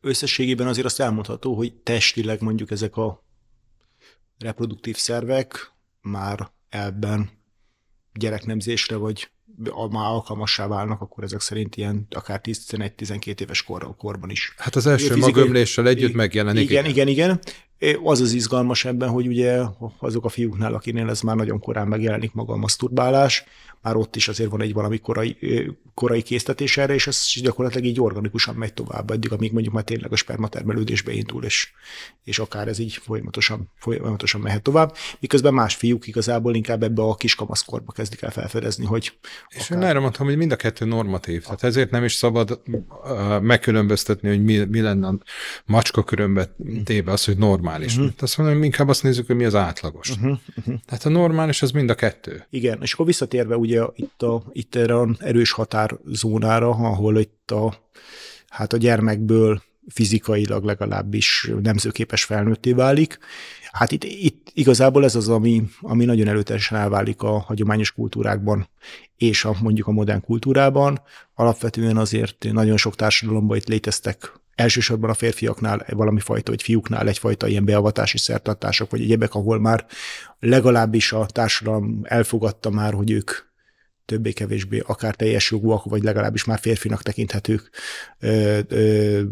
Összességében 0.00 0.66
azért 0.66 0.86
azt 0.86 1.00
elmondható, 1.00 1.54
hogy 1.54 1.74
testileg 1.74 2.40
mondjuk 2.42 2.70
ezek 2.70 2.96
a 2.96 3.24
reproduktív 4.38 4.96
szervek 4.96 5.72
már 6.00 6.50
ebben 6.68 7.30
gyereknemzésre, 8.12 8.96
vagy 8.96 9.30
már 9.90 10.04
alkalmassá 10.04 10.66
válnak, 10.66 11.00
akkor 11.00 11.24
ezek 11.24 11.40
szerint 11.40 11.76
ilyen 11.76 12.06
akár 12.10 12.40
10-11-12 12.44 13.40
éves 13.40 13.62
kor, 13.62 13.96
korban 13.96 14.30
is. 14.30 14.54
Hát 14.56 14.76
az 14.76 14.86
első 14.86 15.06
fizikai... 15.06 15.30
magömléssel 15.30 15.88
együtt 15.88 16.14
megjelenik. 16.14 16.70
Igen, 16.70 16.84
igen, 16.84 17.08
igen. 17.08 17.40
Az 18.04 18.20
az 18.20 18.32
izgalmas 18.32 18.84
ebben, 18.84 19.08
hogy 19.08 19.26
ugye 19.26 19.62
azok 19.98 20.24
a 20.24 20.28
fiúknál, 20.28 20.74
akinél 20.74 21.08
ez 21.08 21.20
már 21.20 21.36
nagyon 21.36 21.60
korán 21.60 21.88
megjelenik 21.88 22.32
maga 22.32 22.52
a 22.52 22.56
maszturbálás, 22.56 23.44
már 23.86 23.96
ott 23.96 24.16
is 24.16 24.28
azért 24.28 24.50
van 24.50 24.62
egy 24.62 24.72
valami 24.72 24.98
korai, 24.98 25.36
korai 25.94 26.22
késztetés 26.22 26.76
erre, 26.76 26.94
és 26.94 27.06
ez 27.06 27.32
gyakorlatilag 27.34 27.86
így 27.86 28.00
organikusan 28.00 28.54
megy 28.54 28.74
tovább, 28.74 29.10
eddig, 29.10 29.32
amíg 29.32 29.52
mondjuk 29.52 29.74
már 29.74 29.84
tényleg 29.84 30.12
a 30.12 30.16
spermatermelődésbe 30.16 31.12
indul, 31.12 31.44
és, 31.44 31.70
és 32.24 32.38
akár 32.38 32.68
ez 32.68 32.78
így 32.78 32.94
folyamatosan, 32.94 33.70
folyamatosan 33.78 34.40
mehet 34.40 34.62
tovább, 34.62 34.94
miközben 35.20 35.54
más 35.54 35.74
fiúk 35.74 36.06
igazából 36.06 36.54
inkább 36.54 36.82
ebbe 36.82 37.02
a 37.02 37.14
kiskamaszkorba 37.14 37.92
kezdik 37.92 38.22
el 38.22 38.30
felfedezni, 38.30 38.84
hogy... 38.84 39.12
És 39.48 39.70
akár... 39.70 39.82
én 39.82 39.88
erre 39.88 39.98
mondtam, 39.98 40.26
hogy 40.26 40.36
mind 40.36 40.52
a 40.52 40.56
kettő 40.56 40.84
normatív, 40.84 41.42
tehát 41.42 41.64
ezért 41.64 41.90
nem 41.90 42.04
is 42.04 42.14
szabad 42.14 42.62
megkülönböztetni, 43.42 44.28
hogy 44.28 44.44
mi, 44.44 44.56
mi 44.58 44.80
lenne 44.80 45.06
a 45.06 45.18
macska 45.64 46.04
körömbe 46.04 46.54
téve 46.84 47.12
az, 47.12 47.24
hogy 47.24 47.38
normális. 47.66 47.92
Uh-huh. 47.92 48.06
Tehát 48.06 48.22
azt 48.22 48.38
mondom, 48.38 48.62
inkább 48.62 48.88
azt 48.88 49.02
nézzük, 49.02 49.26
hogy 49.26 49.36
mi 49.36 49.44
az 49.44 49.54
átlagos. 49.54 50.10
Uh-huh. 50.10 50.38
Uh-huh. 50.56 50.74
Tehát 50.86 51.04
a 51.04 51.08
normális 51.08 51.62
az 51.62 51.70
mind 51.70 51.90
a 51.90 51.94
kettő. 51.94 52.46
Igen, 52.50 52.78
és 52.82 52.92
akkor 52.92 53.06
visszatérve 53.06 53.56
ugye 53.56 53.82
itt, 53.94 54.22
a, 54.22 54.42
itt 54.52 54.74
erre 54.74 54.94
a 54.94 55.08
erős 55.18 55.50
határzónára, 55.52 56.68
ahol 56.68 57.18
itt 57.18 57.50
a, 57.50 57.74
hát 58.48 58.72
a 58.72 58.76
gyermekből 58.76 59.62
fizikailag 59.88 60.64
legalábbis 60.64 61.50
nemzőképes 61.62 62.24
felnőtté 62.24 62.72
válik. 62.72 63.18
Hát 63.72 63.92
itt, 63.92 64.04
itt 64.04 64.50
igazából 64.54 65.04
ez 65.04 65.14
az, 65.14 65.28
ami, 65.28 65.62
ami 65.80 66.04
nagyon 66.04 66.28
előteljesen 66.28 66.78
elválik 66.78 67.22
a 67.22 67.38
hagyományos 67.38 67.92
kultúrákban 67.92 68.68
és 69.16 69.44
a, 69.44 69.56
mondjuk 69.60 69.86
a 69.86 69.92
modern 69.92 70.20
kultúrában. 70.20 71.00
Alapvetően 71.34 71.96
azért 71.96 72.46
nagyon 72.52 72.76
sok 72.76 72.94
társadalomban 72.94 73.56
itt 73.56 73.68
léteztek 73.68 74.32
elsősorban 74.56 75.10
a 75.10 75.14
férfiaknál 75.14 75.86
valami 75.88 76.20
fajta, 76.20 76.50
vagy 76.50 76.62
fiúknál 76.62 77.08
egyfajta 77.08 77.46
ilyen 77.46 77.64
beavatási 77.64 78.18
szertartások, 78.18 78.90
vagy 78.90 79.00
egyebek, 79.00 79.34
ahol 79.34 79.60
már 79.60 79.86
legalábbis 80.40 81.12
a 81.12 81.26
társadalom 81.26 82.00
elfogadta 82.02 82.70
már, 82.70 82.92
hogy 82.92 83.10
ők 83.10 83.30
többé-kevésbé 84.04 84.82
akár 84.86 85.14
teljes 85.14 85.50
jogúak, 85.50 85.84
vagy 85.84 86.02
legalábbis 86.02 86.44
már 86.44 86.58
férfinak 86.58 87.02
tekinthetők 87.02 87.70
ö, 88.18 88.58
ö, 88.68 89.22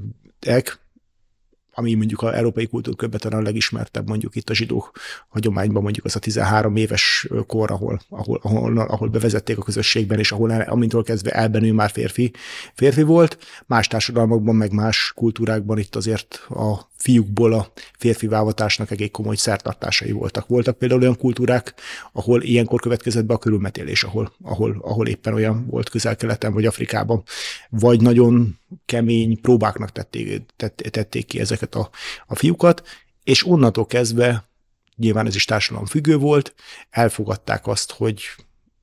ami 1.75 1.95
mondjuk 1.95 2.23
a 2.23 2.37
európai 2.37 2.66
kultúrkörben 2.66 3.21
talán 3.21 3.40
a 3.40 3.43
legismertebb, 3.43 4.09
mondjuk 4.09 4.37
itt 4.37 4.50
a 4.50 4.54
zsidó 4.54 4.93
hagyományban 5.28 5.83
mondjuk 5.83 6.04
az 6.04 6.16
a 6.16 6.19
13 6.19 6.76
éves 6.76 7.28
kor, 7.47 7.71
ahol, 7.71 8.00
ahol, 8.09 8.40
ahol, 8.43 8.78
ahol 8.78 9.09
bevezették 9.09 9.59
a 9.59 9.62
közösségben, 9.62 10.19
és 10.19 10.33
ahol 10.33 10.50
amintől 10.50 11.02
kezdve 11.02 11.31
elbenő 11.31 11.73
már 11.73 11.90
férfi, 11.90 12.33
férfi 12.75 13.02
volt. 13.02 13.38
Más 13.66 13.87
társadalmakban, 13.87 14.54
meg 14.54 14.73
más 14.73 15.12
kultúrákban 15.14 15.78
itt 15.78 15.97
azért 15.97 16.47
a 16.49 16.93
fiúkból 16.97 17.52
a 17.52 17.73
férfi 17.99 18.26
vávatásnak 18.26 18.90
egész 18.90 19.09
komoly 19.12 19.37
szertartásai 19.37 20.12
voltak. 20.12 20.47
Voltak 20.47 20.78
például 20.78 21.00
olyan 21.00 21.16
kultúrák, 21.16 21.75
ahol 22.12 22.43
ilyenkor 22.43 22.81
következett 22.81 23.25
be 23.25 23.35
a 23.35 23.38
körülmetélés, 23.38 24.02
ahol, 24.02 24.33
ahol, 24.43 24.76
ahol 24.81 25.07
éppen 25.07 25.35
olyan 25.35 25.66
volt 25.66 25.88
közel-keleten 25.88 26.52
vagy 26.52 26.66
Afrikában, 26.66 27.23
vagy 27.71 28.00
nagyon 28.00 28.59
kemény 28.85 29.40
próbáknak 29.40 29.93
tették, 29.93 30.43
tették 30.90 31.26
ki 31.26 31.40
ezeket 31.40 31.75
a, 31.75 31.90
a 32.26 32.35
fiúkat, 32.35 32.83
és 33.25 33.47
onnantól 33.47 33.87
kezdve, 33.87 34.49
nyilván 34.97 35.26
ez 35.26 35.35
is 35.35 35.45
társadalom 35.45 35.87
függő 35.87 36.16
volt, 36.16 36.54
elfogadták 36.90 37.66
azt, 37.66 37.93
hogy 37.93 38.23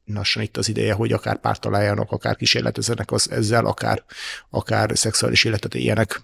lassan 0.05 0.43
itt 0.43 0.57
az 0.57 0.69
ideje, 0.69 0.93
hogy 0.93 1.11
akár 1.11 1.39
párt 1.39 1.61
találjanak, 1.61 2.11
akár 2.11 2.35
kísérletezenek 2.35 3.11
az, 3.11 3.31
ezzel, 3.31 3.65
akár, 3.65 4.03
akár 4.49 4.97
szexuális 4.97 5.43
életet 5.43 5.75
éljenek 5.75 6.21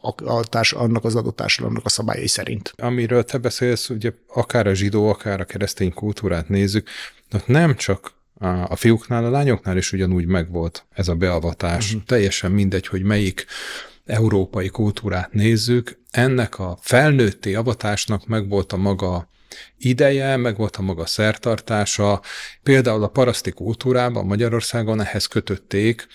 a, 0.00 0.24
a 0.24 0.44
társ, 0.44 0.72
annak 0.72 1.04
az 1.04 1.14
adott 1.14 1.36
társadalomnak 1.36 1.84
a 1.84 1.88
szabályai 1.88 2.26
szerint. 2.26 2.72
Amiről 2.76 3.24
te 3.24 3.38
beszélsz, 3.38 3.88
ugye 3.88 4.12
akár 4.26 4.66
a 4.66 4.74
zsidó, 4.74 5.08
akár 5.08 5.40
a 5.40 5.44
keresztény 5.44 5.94
kultúrát 5.94 6.48
nézzük, 6.48 6.88
nem 7.46 7.76
csak 7.76 8.12
a 8.48 8.76
fiúknál, 8.76 9.24
a 9.24 9.30
lányoknál 9.30 9.76
is 9.76 9.92
ugyanúgy 9.92 10.26
megvolt 10.26 10.86
ez 10.90 11.08
a 11.08 11.14
beavatás. 11.14 11.86
Uh-huh. 11.86 12.02
Teljesen 12.06 12.50
mindegy, 12.50 12.86
hogy 12.86 13.02
melyik 13.02 13.46
európai 14.04 14.68
kultúrát 14.68 15.32
nézzük, 15.32 15.98
ennek 16.10 16.58
a 16.58 16.78
felnőtti 16.80 17.54
avatásnak 17.54 18.26
megvolt 18.26 18.72
a 18.72 18.76
maga 18.76 19.28
ideje, 19.78 20.36
meg 20.36 20.56
volt 20.56 20.76
a 20.76 20.82
maga 20.82 21.06
szertartása. 21.06 22.20
Például 22.62 23.02
a 23.02 23.08
paraszti 23.08 23.50
kultúrában 23.50 24.26
Magyarországon 24.26 25.00
ehhez 25.00 25.26
kötötték 25.26 26.06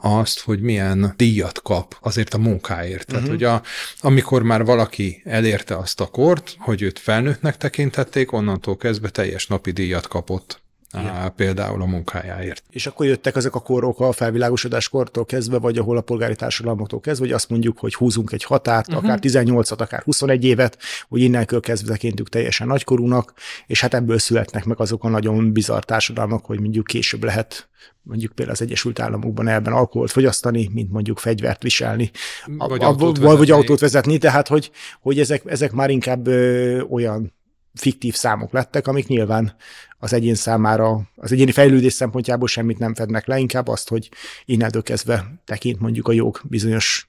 azt, 0.00 0.40
hogy 0.40 0.60
milyen 0.60 1.14
díjat 1.16 1.62
kap 1.62 1.96
azért 2.00 2.34
a 2.34 2.38
munkáért. 2.38 2.92
Uh-huh. 2.92 3.06
Tehát, 3.06 3.22
mhm. 3.22 3.32
hogy 3.32 3.44
a, 3.44 3.62
amikor 4.00 4.42
már 4.42 4.64
valaki 4.64 5.22
elérte 5.24 5.76
azt 5.76 6.00
a 6.00 6.06
kort, 6.06 6.56
hogy 6.58 6.82
őt 6.82 6.98
felnőttnek 6.98 7.56
tekintették, 7.56 8.32
onnantól 8.32 8.76
kezdve 8.76 9.08
teljes 9.08 9.46
napi 9.46 9.70
díjat 9.70 10.08
kapott 10.08 10.66
igen. 10.92 11.32
például 11.36 11.82
a 11.82 11.84
munkájáért. 11.84 12.62
És 12.70 12.86
akkor 12.86 13.06
jöttek 13.06 13.36
ezek 13.36 13.54
a 13.54 13.60
korok 13.60 14.00
a 14.00 14.12
felvilágosodás 14.12 14.88
kortól 14.88 15.24
kezdve, 15.24 15.58
vagy 15.58 15.78
ahol 15.78 15.96
a 15.96 16.00
polgári 16.00 16.34
társadalmaktól 16.34 17.00
kezdve, 17.00 17.26
hogy 17.26 17.34
azt 17.34 17.48
mondjuk, 17.50 17.78
hogy 17.78 17.94
húzunk 17.94 18.32
egy 18.32 18.44
határt, 18.44 18.88
uh-huh. 18.88 19.04
akár 19.04 19.18
18-at, 19.22 19.78
akár 19.78 20.02
21 20.02 20.44
évet, 20.44 20.78
hogy 21.08 21.20
innentől 21.20 21.60
kezdve 21.60 21.92
tekintjük 21.92 22.28
teljesen 22.28 22.66
nagykorúnak, 22.66 23.32
és 23.66 23.80
hát 23.80 23.94
ebből 23.94 24.18
születnek 24.18 24.64
meg 24.64 24.80
azok 24.80 25.04
a 25.04 25.08
nagyon 25.08 25.52
bizarr 25.52 25.82
társadalmak, 25.82 26.44
hogy 26.44 26.60
mondjuk 26.60 26.86
később 26.86 27.24
lehet 27.24 27.68
mondjuk 28.02 28.32
például 28.32 28.56
az 28.56 28.62
Egyesült 28.62 28.98
Államokban 28.98 29.48
elben 29.48 29.72
alkoholt 29.72 30.10
fogyasztani, 30.10 30.70
mint 30.72 30.90
mondjuk 30.90 31.18
fegyvert 31.18 31.62
viselni, 31.62 32.10
vagy, 32.46 32.82
a, 32.82 32.86
autót, 32.86 33.18
vezetni. 33.18 33.36
vagy 33.36 33.50
autót 33.50 33.80
vezetni, 33.80 34.18
tehát 34.18 34.48
hogy, 34.48 34.70
hogy 35.00 35.20
ezek, 35.20 35.42
ezek 35.46 35.72
már 35.72 35.90
inkább 35.90 36.26
ö, 36.26 36.80
olyan 36.80 37.32
fiktív 37.74 38.14
számok 38.14 38.52
lettek, 38.52 38.86
amik 38.86 39.06
nyilván 39.06 39.56
az 39.98 40.12
egyén 40.12 40.34
számára, 40.34 41.00
az 41.16 41.32
egyéni 41.32 41.52
fejlődés 41.52 41.92
szempontjából 41.92 42.48
semmit 42.48 42.78
nem 42.78 42.94
fednek 42.94 43.26
le, 43.26 43.38
inkább 43.38 43.68
azt, 43.68 43.88
hogy 43.88 44.08
innentől 44.44 44.82
kezdve 44.82 45.40
tekint 45.44 45.80
mondjuk 45.80 46.08
a 46.08 46.12
jog 46.12 46.40
bizonyos 46.44 47.08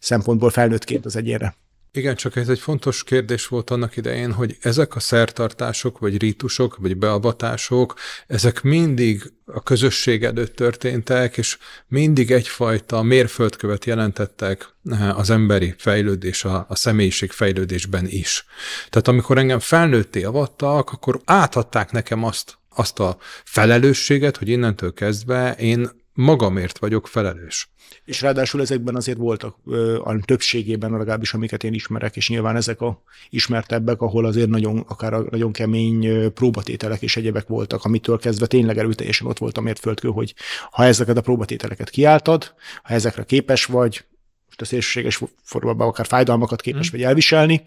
szempontból 0.00 0.50
felnőttként 0.50 1.04
az 1.04 1.16
egyénre. 1.16 1.56
Igen, 1.98 2.14
csak 2.14 2.36
ez 2.36 2.48
egy 2.48 2.58
fontos 2.58 3.04
kérdés 3.04 3.46
volt 3.46 3.70
annak 3.70 3.96
idején, 3.96 4.32
hogy 4.32 4.56
ezek 4.60 4.96
a 4.96 5.00
szertartások, 5.00 5.98
vagy 5.98 6.18
rítusok, 6.18 6.76
vagy 6.76 6.96
beavatások, 6.96 7.94
ezek 8.26 8.62
mindig 8.62 9.32
a 9.44 9.62
közösség 9.62 10.24
előtt 10.24 10.56
történtek, 10.56 11.36
és 11.36 11.58
mindig 11.86 12.30
egyfajta 12.30 13.02
mérföldkövet 13.02 13.84
jelentettek 13.84 14.74
eh, 14.90 15.18
az 15.18 15.30
emberi 15.30 15.74
fejlődés, 15.78 16.44
a, 16.44 16.66
a 16.68 16.74
személyiség 16.74 17.30
fejlődésben 17.30 18.06
is. 18.08 18.44
Tehát 18.90 19.08
amikor 19.08 19.38
engem 19.38 19.58
felnőtté 19.58 20.22
avattak, 20.22 20.90
akkor 20.90 21.20
átadták 21.24 21.90
nekem 21.92 22.24
azt, 22.24 22.58
azt 22.74 22.98
a 22.98 23.16
felelősséget, 23.44 24.36
hogy 24.36 24.48
innentől 24.48 24.94
kezdve 24.94 25.54
én 25.54 25.90
magamért 26.18 26.78
vagyok 26.78 27.06
felelős. 27.06 27.68
És 28.04 28.20
ráadásul 28.20 28.60
ezekben 28.60 28.96
azért 28.96 29.18
voltak 29.18 29.56
a 30.02 30.18
többségében, 30.24 30.90
legalábbis 30.90 31.34
amiket 31.34 31.64
én 31.64 31.72
ismerek, 31.72 32.16
és 32.16 32.28
nyilván 32.28 32.56
ezek 32.56 32.80
a 32.80 33.02
ismertebbek, 33.30 34.00
ahol 34.00 34.24
azért 34.24 34.48
nagyon, 34.48 34.84
akár 34.88 35.12
a 35.12 35.24
nagyon 35.30 35.52
kemény 35.52 36.32
próbatételek 36.32 37.02
és 37.02 37.16
egyebek 37.16 37.46
voltak, 37.46 37.84
amitől 37.84 38.18
kezdve 38.18 38.46
tényleg 38.46 38.78
erőteljesen 38.78 39.26
ott 39.26 39.38
volt 39.38 39.58
a 39.58 39.60
mérföldkő, 39.60 40.08
hogy 40.08 40.34
ha 40.70 40.84
ezeket 40.84 41.16
a 41.16 41.20
próbatételeket 41.20 41.90
kiáltad, 41.90 42.54
ha 42.82 42.94
ezekre 42.94 43.24
képes 43.24 43.64
vagy, 43.64 44.04
most 44.46 44.60
a 44.60 44.64
szélsőséges 44.64 45.20
formában 45.42 45.88
akár 45.88 46.06
fájdalmakat 46.06 46.60
képes 46.60 46.90
hmm. 46.90 46.98
vagy 46.98 47.08
elviselni, 47.08 47.62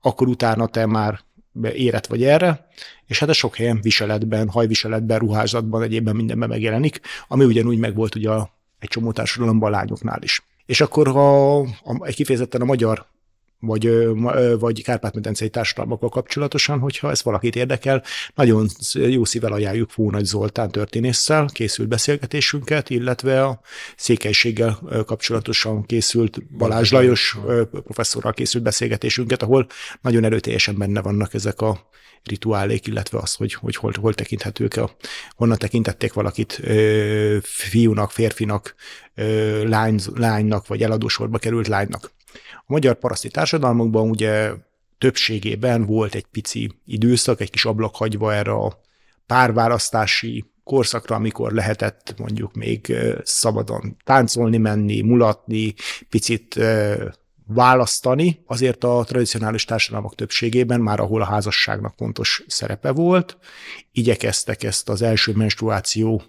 akkor 0.00 0.28
utána 0.28 0.66
te 0.66 0.86
már 0.86 1.24
érett 1.62 2.06
vagy 2.06 2.24
erre, 2.24 2.66
és 3.06 3.18
hát 3.18 3.28
a 3.28 3.32
sok 3.32 3.56
helyen 3.56 3.80
viseletben, 3.80 4.48
hajviseletben, 4.48 5.18
ruházatban, 5.18 5.82
egyébben 5.82 6.16
mindenben 6.16 6.48
megjelenik, 6.48 7.00
ami 7.28 7.44
ugyanúgy 7.44 7.78
megvolt 7.78 8.14
ugye 8.14 8.30
egy 8.78 8.88
csomó 8.88 9.12
társadalomban 9.12 9.72
a 9.72 9.76
lányoknál 9.76 10.22
is. 10.22 10.42
És 10.66 10.80
akkor, 10.80 11.08
ha 11.08 11.66
egy 12.00 12.14
kifejezetten 12.14 12.60
a 12.60 12.64
magyar 12.64 13.06
vagy, 13.58 13.90
vagy 14.58 14.82
kárpát-medencei 14.82 15.50
társadalmakkal 15.50 16.08
kapcsolatosan, 16.08 16.78
hogyha 16.78 17.10
ez 17.10 17.22
valakit 17.22 17.56
érdekel, 17.56 18.02
nagyon 18.34 18.68
jó 18.92 19.24
szível 19.24 19.52
ajánljuk 19.52 19.90
Fónagy 19.90 20.24
Zoltán 20.24 20.70
történésszel 20.70 21.46
készült 21.52 21.88
beszélgetésünket, 21.88 22.90
illetve 22.90 23.44
a 23.44 23.60
székelységgel 23.96 24.78
kapcsolatosan 25.06 25.86
készült 25.86 26.56
Balázs 26.56 26.92
Lajos 26.92 27.38
professzorral 27.70 28.32
készült 28.32 28.64
beszélgetésünket, 28.64 29.42
ahol 29.42 29.66
nagyon 30.00 30.24
erőteljesen 30.24 30.78
benne 30.78 31.02
vannak 31.02 31.34
ezek 31.34 31.60
a 31.60 31.88
rituálék, 32.26 32.86
illetve 32.86 33.18
az, 33.18 33.34
hogy, 33.34 33.54
hogy 33.54 33.76
hol, 33.76 33.92
hol 34.00 34.14
tekinthetők, 34.14 34.76
a, 34.76 34.96
honnan 35.36 35.58
tekintették 35.58 36.12
valakit 36.12 36.58
ö, 36.62 37.38
fiúnak, 37.42 38.10
férfinak, 38.10 38.74
ö, 39.14 39.68
lány, 39.68 40.00
lánynak, 40.14 40.66
vagy 40.66 40.82
eladósorba 40.82 41.38
került 41.38 41.66
lánynak. 41.66 42.15
A 42.54 42.64
magyar 42.66 42.98
paraszti 42.98 43.28
társadalmakban 43.28 44.10
ugye 44.10 44.52
többségében 44.98 45.86
volt 45.86 46.14
egy 46.14 46.26
pici 46.26 46.70
időszak, 46.84 47.40
egy 47.40 47.50
kis 47.50 47.64
ablak 47.64 47.96
hagyva 47.96 48.34
erre 48.34 48.52
a 48.52 48.80
párválasztási 49.26 50.44
korszakra, 50.64 51.16
amikor 51.16 51.52
lehetett 51.52 52.14
mondjuk 52.18 52.54
még 52.54 52.94
szabadon 53.22 53.96
táncolni, 54.04 54.56
menni, 54.56 55.00
mulatni, 55.00 55.74
picit 56.08 56.60
választani, 57.46 58.42
azért 58.46 58.84
a 58.84 59.04
tradicionális 59.06 59.64
társadalmak 59.64 60.14
többségében, 60.14 60.80
már 60.80 61.00
ahol 61.00 61.22
a 61.22 61.24
házasságnak 61.24 61.94
fontos 61.96 62.44
szerepe 62.46 62.90
volt, 62.90 63.38
igyekeztek 63.92 64.62
ezt 64.62 64.88
az 64.88 65.02
első 65.02 65.32
menstruáció 65.32 66.22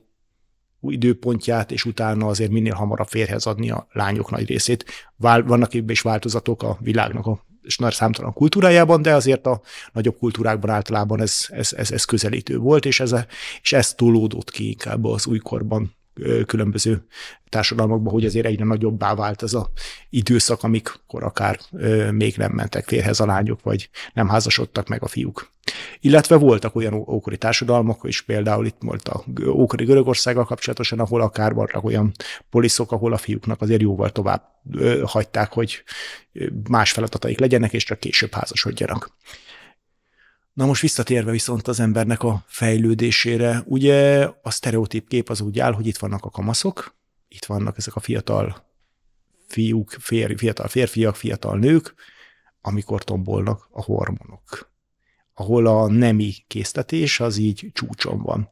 időpontját, 0.82 1.72
és 1.72 1.86
utána 1.86 2.28
azért 2.28 2.52
minél 2.52 2.74
hamarabb 2.74 3.08
férhez 3.08 3.46
adni 3.46 3.70
a 3.70 3.88
lányok 3.92 4.32
nagy 4.32 4.48
részét. 4.48 4.86
Vannak 5.18 5.74
ebben 5.74 5.90
is 5.90 6.02
változatok 6.02 6.64
a 6.64 6.78
világnak 6.82 7.26
a 7.26 7.46
és 7.62 7.78
nagy 7.78 7.94
számtalan 7.94 8.34
kultúrájában, 8.34 9.02
de 9.02 9.16
azért 9.16 9.46
a 9.46 9.62
nagyobb 9.94 10.18
kultúrákban 10.18 10.70
általában 10.70 11.22
ez, 11.22 11.46
ez, 11.50 11.74
ez, 11.74 11.92
ez 11.92 12.06
közelítő 12.06 12.58
volt, 12.58 12.86
és 12.86 13.00
ez, 13.00 13.16
és 13.62 13.74
ez 13.74 13.94
tolódott 13.94 14.52
ki 14.52 14.68
inkább 14.68 15.06
az 15.06 15.28
újkorban 15.28 15.97
különböző 16.46 17.06
társadalmakban, 17.50 18.14
hogy 18.14 18.26
azért 18.26 18.46
egyre 18.46 18.66
nagyobbá 18.66 19.16
vált 19.16 19.44
ez 19.44 19.54
a 19.54 19.70
időszak, 20.10 20.64
amikor 20.64 21.24
akár 21.24 21.60
még 22.12 22.36
nem 22.38 22.52
mentek 22.52 22.88
férhez 22.88 23.20
a 23.20 23.26
lányok, 23.26 23.64
vagy 23.64 23.90
nem 24.14 24.28
házasodtak 24.28 24.88
meg 24.88 25.04
a 25.04 25.08
fiúk. 25.08 25.50
Illetve 26.00 26.36
voltak 26.36 26.76
olyan 26.76 26.94
ókori 26.94 27.38
társadalmak, 27.38 28.00
és 28.04 28.22
például 28.22 28.66
itt 28.66 28.78
volt 28.80 29.08
a 29.08 29.24
ókori 29.48 29.86
Görögországgal 29.86 30.46
kapcsolatosan, 30.46 31.00
ahol 31.00 31.22
akár 31.22 31.54
voltak 31.54 31.84
olyan 31.84 32.12
poliszok, 32.50 32.92
ahol 32.92 33.14
a 33.14 33.18
fiúknak 33.18 33.62
azért 33.62 33.82
jóval 33.82 34.10
tovább 34.10 34.44
hagyták, 35.04 35.54
hogy 35.54 35.84
más 36.70 36.92
feladataik 36.92 37.40
legyenek, 37.40 37.74
és 37.74 37.84
csak 37.84 38.00
később 38.00 38.34
házasodjanak. 38.34 39.16
Na 40.58 40.66
most 40.66 40.82
visszatérve 40.82 41.32
viszont 41.32 41.68
az 41.68 41.80
embernek 41.80 42.24
a 42.24 42.44
fejlődésére, 42.48 43.64
ugye 43.66 44.30
a 44.42 44.52
sztereotíp 44.52 45.08
kép 45.08 45.30
az 45.30 45.42
úgy 45.42 45.60
áll, 45.60 45.72
hogy 45.72 45.88
itt 45.88 45.98
vannak 45.98 46.26
a 46.26 46.30
kamaszok, 46.30 46.96
itt 47.28 47.46
vannak 47.46 47.78
ezek 47.78 47.96
a 47.96 48.00
fiatal 48.00 48.66
fiúk, 49.48 49.96
fér, 50.00 50.34
fiatal 50.38 50.68
férfiak, 50.68 51.16
fiatal 51.16 51.58
nők, 51.58 51.94
amikor 52.62 53.04
tombolnak 53.04 53.68
a 53.72 53.84
hormonok, 53.84 54.72
ahol 55.34 55.68
a 55.68 55.88
nemi 55.88 56.34
késztetés 56.48 57.20
az 57.20 57.38
így 57.38 57.70
csúcson 57.74 58.22
van. 58.22 58.50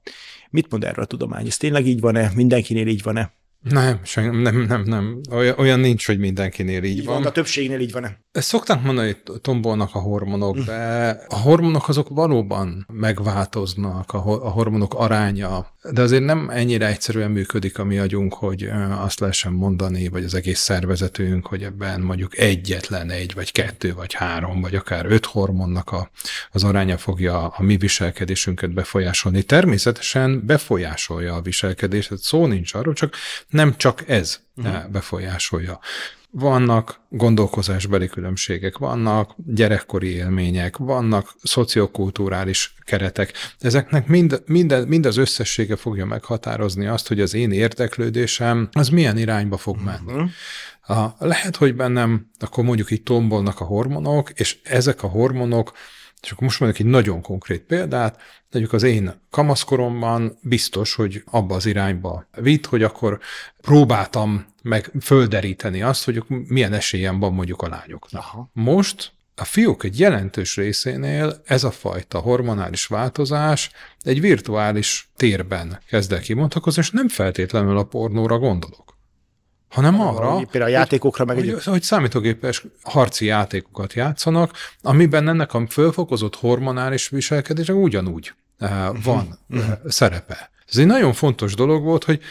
Mit 0.50 0.72
mond 0.72 0.84
erről 0.84 1.04
a 1.04 1.08
tudomány? 1.08 1.48
Ez 1.48 1.58
tényleg 1.58 1.88
így 1.88 2.00
van-e? 2.00 2.32
Mindenkinél 2.36 2.88
így 2.88 3.04
van-e? 3.04 3.34
Nem, 3.60 4.02
nem, 4.14 4.62
nem, 4.62 4.82
nem. 4.82 5.22
Olyan, 5.32 5.58
olyan 5.58 5.80
nincs, 5.80 6.06
hogy 6.06 6.20
mindenkinél 6.20 6.84
így, 6.84 6.98
így 6.98 7.06
van. 7.06 7.16
van. 7.16 7.26
A 7.26 7.32
többségnél 7.32 7.80
így 7.80 7.92
van-e? 7.92 8.25
Ezt 8.36 8.48
szokták 8.48 8.82
mondani, 8.82 9.08
hogy 9.08 9.42
tombolnak 9.42 9.96
a 9.96 10.00
hormonok, 10.00 10.58
de 10.58 11.10
a 11.28 11.36
hormonok 11.36 11.90
azok 11.90 12.10
valóban 12.10 12.88
megváltoznak, 12.94 14.14
a 14.14 14.20
hormonok 14.50 14.94
aránya, 14.94 15.68
de 15.92 16.02
azért 16.02 16.24
nem 16.24 16.50
ennyire 16.50 16.88
egyszerűen 16.88 17.32
működik 17.32 17.80
a 17.80 17.84
mi 17.84 17.98
agyunk, 17.98 18.34
hogy 18.34 18.70
azt 18.90 19.20
lehessen 19.20 19.52
mondani, 19.52 20.08
vagy 20.08 20.24
az 20.24 20.34
egész 20.34 20.60
szervezetünk, 20.60 21.48
hogy 21.48 21.64
ebben 21.64 22.02
mondjuk 22.02 22.38
egyetlen 22.38 23.10
egy, 23.10 23.34
vagy 23.34 23.52
kettő, 23.52 23.94
vagy 23.94 24.14
három, 24.14 24.62
vagy 24.62 24.76
akár 24.76 25.06
öt 25.06 25.26
hormonnak 25.26 25.92
a, 25.92 26.10
az 26.52 26.64
aránya 26.64 26.98
fogja 26.98 27.48
a 27.48 27.64
mi 27.64 27.78
viselkedésünket 27.78 28.74
befolyásolni. 28.74 29.44
Természetesen 29.44 30.46
befolyásolja 30.46 31.36
a 31.36 31.42
viselkedést, 31.42 32.08
tehát 32.08 32.24
szó 32.24 32.46
nincs 32.46 32.74
arról, 32.74 32.94
csak 32.94 33.16
nem 33.50 33.78
csak 33.78 34.10
ez 34.10 34.40
uh-huh. 34.56 34.90
befolyásolja. 34.92 35.80
Vannak 36.38 37.00
gondolkozásbeli 37.10 38.08
különbségek, 38.08 38.78
vannak 38.78 39.36
gyerekkori 39.46 40.08
élmények, 40.08 40.78
vannak 40.78 41.36
szociokulturális 41.44 42.76
keretek. 42.84 43.34
Ezeknek 43.60 44.08
mind, 44.08 44.44
mind, 44.46 44.88
mind 44.88 45.06
az 45.06 45.18
összessége 45.18 45.76
fogja 45.76 46.06
meghatározni 46.06 46.86
azt, 46.86 47.08
hogy 47.08 47.20
az 47.22 47.34
én 47.34 47.52
érdeklődésem 47.52 48.70
az 48.72 48.90
milyen 48.90 49.18
irányba 49.18 49.58
fog 49.58 49.78
menni. 49.84 50.14
Uh-huh. 50.14 50.30
A, 51.00 51.16
lehet, 51.20 51.56
hogy 51.56 51.76
bennem 51.76 52.30
akkor 52.40 52.64
mondjuk 52.64 52.92
így 52.92 53.04
tombolnak 53.04 53.60
a 53.60 53.66
hormonok, 53.66 54.30
és 54.30 54.58
ezek 54.64 55.04
a 55.04 55.08
hormonok 55.08 55.72
és 56.26 56.32
akkor 56.32 56.44
most 56.44 56.60
mondjuk 56.60 56.86
egy 56.86 56.92
nagyon 56.92 57.22
konkrét 57.22 57.62
példát, 57.62 58.22
mondjuk 58.52 58.74
az 58.74 58.84
én 58.84 59.22
kamaszkoromban 59.30 60.38
biztos, 60.42 60.96
hogy 60.96 61.24
abba 61.26 61.56
az 61.56 61.66
irányba 61.66 62.28
vitt, 62.32 62.66
hogy 62.66 62.84
akkor 62.84 63.20
próbáltam 63.62 64.46
meg 64.62 64.92
földeríteni 65.02 65.82
azt, 65.82 66.04
hogy 66.06 66.24
milyen 66.28 66.74
esélyem 66.74 67.20
van 67.20 67.34
mondjuk 67.34 67.62
a 67.62 67.68
lányoknak. 67.68 68.22
Aha. 68.22 68.50
Most 68.54 69.12
a 69.36 69.44
fiúk 69.44 69.84
egy 69.84 70.00
jelentős 70.00 70.56
részénél 70.56 71.42
ez 71.46 71.64
a 71.64 71.72
fajta 71.72 72.20
hormonális 72.20 72.86
változás 72.86 73.72
egy 74.02 74.22
virtuális 74.22 75.10
térben 75.16 75.80
kezd 75.88 76.12
el 76.12 76.20
kimondhakozni, 76.20 76.82
és 76.82 76.92
nem 76.92 77.08
feltétlenül 77.08 77.78
a 77.78 77.84
pornóra 77.84 78.38
gondolok 78.38 78.95
hanem 79.70 80.02
arra, 80.02 80.36
például 80.36 80.64
a 80.64 80.78
játékokra 80.78 81.26
meg 81.26 81.36
hogy, 81.36 81.50
egy... 81.50 81.64
hogy 81.64 81.82
számítógépes 81.82 82.66
harci 82.84 83.26
játékokat 83.26 83.94
játszanak, 83.94 84.52
amiben 84.82 85.28
ennek 85.28 85.54
a 85.54 85.66
fölfokozott 85.70 86.36
hormonális 86.36 87.10
viselkedése 87.10 87.74
ugyanúgy 87.74 88.34
uh, 88.60 88.70
van 89.04 89.40
uh, 89.50 89.64
szerepe. 89.88 90.50
Ez 90.68 90.78
egy 90.78 90.86
nagyon 90.86 91.14
fontos 91.14 91.54
dolog 91.54 91.84
volt, 91.84 92.04
hogy 92.04 92.22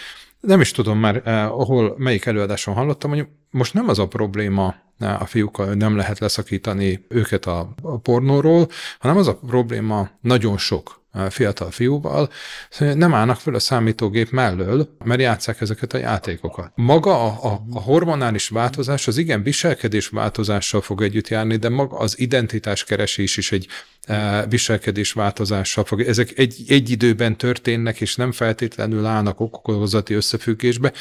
nem 0.41 0.61
is 0.61 0.71
tudom 0.71 0.99
már, 0.99 1.17
uh, 1.17 1.61
ahol 1.61 1.95
melyik 1.99 2.25
előadáson 2.25 2.75
hallottam, 2.75 3.11
hogy 3.11 3.27
most 3.51 3.75
nem 3.75 3.89
az 3.89 3.99
a 3.99 4.09
probléma 4.09 4.75
a 4.99 5.27
fiúkkal, 5.27 5.67
hogy 5.67 5.77
nem 5.77 5.97
lehet 5.97 6.19
leszakítani 6.19 7.05
őket 7.09 7.47
a, 7.47 7.75
a 7.83 7.99
pornóról, 7.99 8.69
hanem 8.99 9.17
az 9.17 9.29
a 9.29 9.37
probléma 9.37 10.11
nagyon 10.21 10.59
sok 10.59 11.04
fiatal 11.31 11.71
fiúval, 11.71 12.31
nem 12.79 13.15
állnak 13.15 13.37
fel 13.37 13.55
a 13.55 13.59
számítógép 13.59 14.31
mellől, 14.31 14.97
mert 15.05 15.21
játszák 15.21 15.61
ezeket 15.61 15.93
a 15.93 15.99
játékokat. 15.99 16.73
Maga 16.75 17.25
a, 17.25 17.53
a, 17.53 17.65
a 17.73 17.81
hormonális 17.81 18.49
változás 18.49 19.07
az 19.07 19.17
igen 19.17 19.43
viselkedés 19.43 20.09
változással 20.09 20.81
fog 20.81 21.03
együtt 21.03 21.29
járni, 21.29 21.57
de 21.57 21.69
maga 21.69 21.97
az 21.97 22.19
identitás 22.19 22.85
keresés 22.85 23.37
is 23.37 23.53
egy 23.53 23.67
e, 24.03 24.47
viselkedés 24.47 25.13
változással 25.13 25.85
fog. 25.85 26.01
Ezek 26.01 26.39
egy, 26.39 26.63
egy 26.69 26.91
időben 26.91 27.37
történnek, 27.37 28.01
és 28.01 28.17
nem 28.17 28.33
feltétlenül 28.33 29.07
állnak 29.07 29.41
okozati 29.41 30.15
összefüggésbe, 30.15 30.93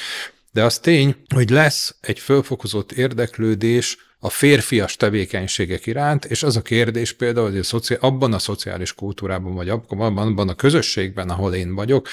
de 0.51 0.63
az 0.63 0.79
tény, 0.79 1.15
hogy 1.35 1.49
lesz 1.49 1.95
egy 2.01 2.19
fölfokozott 2.19 2.91
érdeklődés 2.91 3.97
a 4.23 4.29
férfias 4.29 4.95
tevékenységek 4.95 5.85
iránt, 5.85 6.25
és 6.25 6.43
az 6.43 6.55
a 6.55 6.61
kérdés 6.61 7.13
például, 7.13 7.49
hogy 7.49 7.57
a 7.57 7.63
szoci- 7.63 7.97
abban 7.99 8.33
a 8.33 8.39
szociális 8.39 8.93
kultúrában, 8.93 9.53
vagy 9.53 9.69
abban, 9.69 10.17
abban 10.17 10.49
a 10.49 10.55
közösségben, 10.55 11.29
ahol 11.29 11.53
én 11.53 11.75
vagyok, 11.75 12.07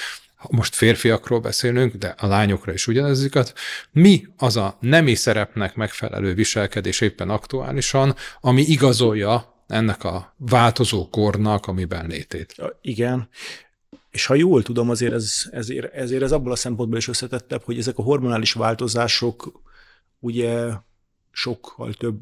most 0.49 0.75
férfiakról 0.75 1.39
beszélünk, 1.39 1.95
de 1.95 2.15
a 2.17 2.27
lányokra 2.27 2.73
is 2.73 2.87
ugyanez 2.87 3.23
igaz, 3.23 3.53
mi 3.91 4.27
az 4.37 4.57
a 4.57 4.77
nemi 4.79 5.15
szerepnek 5.15 5.75
megfelelő 5.75 6.33
viselkedés 6.33 7.01
éppen 7.01 7.29
aktuálisan, 7.29 8.15
ami 8.41 8.61
igazolja 8.61 9.63
ennek 9.67 10.03
a 10.03 10.35
változó 10.37 11.09
kornak, 11.09 11.67
amiben 11.67 12.07
létét. 12.07 12.55
Igen. 12.81 13.29
És 14.09 14.25
ha 14.25 14.35
jól 14.35 14.63
tudom, 14.63 14.89
azért 14.89 15.13
ez, 15.13 15.33
ezért, 15.51 15.93
ezért 15.93 16.23
ez 16.23 16.31
abból 16.31 16.51
a 16.51 16.55
szempontból 16.55 16.97
is 16.97 17.07
összetettebb, 17.07 17.63
hogy 17.63 17.77
ezek 17.77 17.97
a 17.97 18.03
hormonális 18.03 18.53
változások 18.53 19.61
ugye 20.19 20.71
sokkal 21.31 21.93
több 21.93 22.17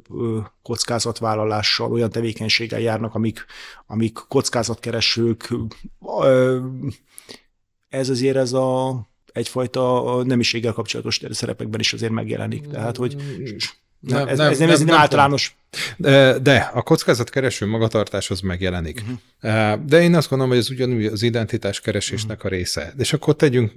kockázatvállalással, 0.61 1.91
olyan 1.91 2.09
tevékenységgel 2.09 2.79
járnak, 2.79 3.15
amik, 3.15 3.45
amik 3.87 4.19
kockázatkeresők. 4.27 5.53
Ez 7.89 8.09
azért 8.09 8.35
ez 8.35 8.53
a 8.53 9.01
egyfajta 9.33 10.23
nemiséggel 10.23 10.73
kapcsolatos 10.73 11.21
szerepekben 11.29 11.79
is 11.79 11.93
azért 11.93 12.11
megjelenik. 12.11 12.67
Tehát, 12.67 12.97
hogy 12.97 13.15
nem, 13.99 14.27
ez, 14.27 14.37
nem, 14.37 14.51
ez 14.51 14.59
nem, 14.59 14.69
ez 14.69 14.77
nem, 14.77 14.87
nem 14.87 14.97
általános. 14.97 15.57
De, 15.97 16.39
de 16.39 16.71
a 16.73 16.81
kockázatkereső 16.81 17.65
magatartás 17.65 18.29
az 18.29 18.39
megjelenik. 18.39 19.01
Uh-huh. 19.41 19.85
De 19.85 20.01
én 20.01 20.15
azt 20.15 20.29
gondolom, 20.29 20.53
hogy 20.53 20.61
ez 20.61 20.69
ugyanúgy 20.69 21.05
az 21.05 21.21
identitás 21.21 21.81
keresésnek 21.81 22.37
uh-huh. 22.37 22.51
a 22.51 22.55
része. 22.55 22.93
És 22.97 23.13
akkor 23.13 23.35
tegyünk 23.35 23.71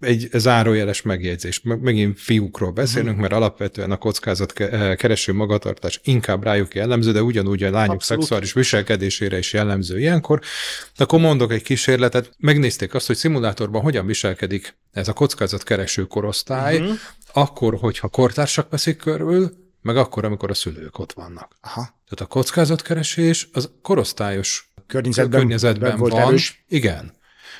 egy 0.00 0.28
zárójeles 0.32 1.02
megjegyzés. 1.02 1.60
Megint 1.62 2.20
fiúkról 2.20 2.70
beszélünk, 2.70 3.08
uh-huh. 3.08 3.22
mert 3.22 3.32
alapvetően 3.32 3.90
a 3.90 3.96
kockázat 3.96 4.52
kereső 4.96 5.32
magatartás 5.32 6.00
inkább 6.04 6.42
rájuk 6.42 6.74
jellemző, 6.74 7.12
de 7.12 7.22
ugyanúgy 7.22 7.62
a 7.62 7.70
lányok 7.70 7.94
Abszolút. 7.94 8.22
szexuális 8.22 8.52
viselkedésére 8.52 9.38
is 9.38 9.52
jellemző 9.52 9.98
ilyenkor. 9.98 10.40
Akkor 10.96 11.20
mondok 11.20 11.52
egy 11.52 11.62
kísérletet. 11.62 12.30
Megnézték 12.38 12.94
azt, 12.94 13.06
hogy 13.06 13.16
szimulátorban 13.16 13.82
hogyan 13.82 14.06
viselkedik 14.06 14.76
ez 14.92 15.08
a 15.08 15.12
kockázat 15.12 15.62
kereső 15.62 16.04
korosztály, 16.04 16.78
uh-huh. 16.78 16.96
akkor, 17.32 17.74
hogyha 17.74 18.08
kortársak 18.08 18.70
veszik 18.70 18.96
körül, 18.96 19.52
meg 19.82 19.96
akkor, 19.96 20.24
amikor 20.24 20.50
a 20.50 20.54
szülők 20.54 20.98
ott 20.98 21.12
vannak. 21.12 21.56
Aha. 21.60 21.80
Tehát 21.80 22.20
a 22.20 22.26
kockázatkeresés 22.26 23.48
az 23.52 23.70
korosztályos 23.82 24.72
környezetben, 24.86 25.40
környezetben 25.40 25.96
volt 25.96 26.12
van. 26.12 26.22
Erős. 26.22 26.64
Igen. 26.68 27.14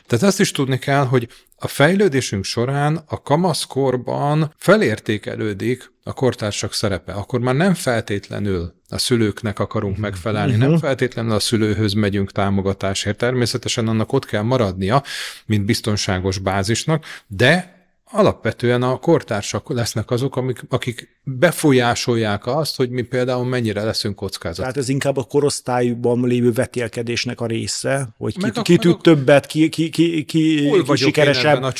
Tehát 0.06 0.24
ezt 0.24 0.40
is 0.40 0.50
tudni 0.50 0.78
kell, 0.78 1.04
hogy 1.04 1.28
a 1.58 1.68
fejlődésünk 1.68 2.44
során 2.44 3.02
a 3.06 3.22
kamaszkorban 3.22 4.54
felértékelődik 4.56 5.92
a 6.02 6.12
kortársak 6.12 6.72
szerepe. 6.72 7.12
Akkor 7.12 7.40
már 7.40 7.54
nem 7.54 7.74
feltétlenül 7.74 8.74
a 8.88 8.98
szülőknek 8.98 9.58
akarunk 9.58 9.96
megfelelni, 9.96 10.48
uh-huh. 10.48 10.62
nem 10.62 10.72
mhm. 10.72 10.80
feltétlenül 10.80 11.32
a 11.32 11.38
szülőhöz 11.38 11.92
megyünk 11.92 12.32
támogatásért. 12.32 13.18
Természetesen 13.18 13.88
annak 13.88 14.12
ott 14.12 14.24
kell 14.24 14.42
maradnia, 14.42 15.02
mint 15.46 15.64
biztonságos 15.64 16.38
bázisnak, 16.38 17.04
de 17.26 17.74
alapvetően 18.04 18.82
a 18.82 18.96
kortársak 18.96 19.68
lesznek 19.68 20.10
azok, 20.10 20.36
amik, 20.36 20.62
akik 20.68 21.15
befolyásolják 21.28 22.46
azt, 22.46 22.76
hogy 22.76 22.90
mi 22.90 23.02
például 23.02 23.44
mennyire 23.44 23.84
leszünk 23.84 24.14
kockázat. 24.14 24.60
Tehát 24.60 24.76
ez 24.76 24.88
inkább 24.88 25.16
a 25.16 25.22
korosztályban 25.22 26.26
lévő 26.26 26.52
vetélkedésnek 26.52 27.40
a 27.40 27.46
része, 27.46 28.08
hogy 28.16 28.36
ki, 28.36 28.62
ki 28.62 28.76
tud 28.76 29.00
többet, 29.00 29.46
ki, 29.46 29.68
ki, 29.68 29.90
ki, 29.90 30.24
ki, 30.24 30.70
ki 30.88 30.94
sikeresebb, 30.94 31.62
a 31.62 31.72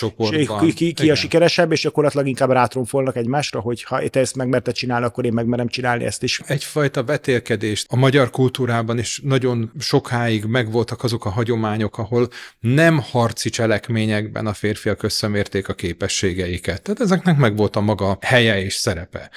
ki, 0.61 0.73
ki, 0.73 0.93
ki 0.93 1.11
a 1.11 1.15
sikeresebb, 1.15 1.73
és 1.73 1.81
gyakorlatilag 1.81 2.27
inkább 2.27 2.51
rátromfolnak 2.51 3.17
egymásra, 3.17 3.61
hogy 3.61 3.83
ha 3.83 4.09
te 4.09 4.21
ezt 4.21 4.37
megmerted 4.37 4.75
csinálni, 4.75 5.05
akkor 5.05 5.25
én 5.25 5.33
megmerem 5.33 5.69
csinálni 5.69 6.05
ezt 6.05 6.23
is. 6.23 6.41
Egyfajta 6.47 7.05
vetélkedést. 7.05 7.87
A 7.91 7.97
magyar 7.97 8.31
kultúrában 8.31 8.99
is 8.99 9.21
nagyon 9.25 9.73
sokáig 9.79 10.45
megvoltak 10.45 11.05
azok 11.05 11.25
a 11.25 11.31
hagyományok, 11.31 11.99
ahol 11.99 12.29
nem 12.61 12.99
harci 12.99 13.51
cselekményekben 13.51 14.47
a 14.47 14.53
férfiak 14.53 15.03
összemérték 15.03 15.69
a 15.69 15.75
képességeiket. 15.75 16.83
Tehát 16.83 17.01
ezeknek 17.01 17.37
megvolt 17.37 17.77
a 17.77 17.81
maga 17.81 18.19
helye 18.21 18.63
és 18.63 18.75
szerepe. 18.75 19.31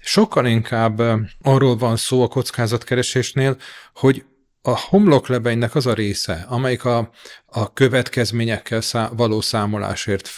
Sokkal 0.00 0.46
inkább 0.46 1.02
arról 1.42 1.76
van 1.76 1.96
szó 1.96 2.22
a 2.22 2.28
kockázatkeresésnél, 2.28 3.56
hogy 3.94 4.24
a 4.66 4.78
homloklebeinek 4.88 5.74
az 5.74 5.86
a 5.86 5.92
része, 5.92 6.46
amelyik 6.48 6.84
a, 6.84 7.10
a 7.46 7.72
következményekkel 7.72 8.80
szá, 8.80 9.10
való 9.16 9.40
számolásért 9.40 10.30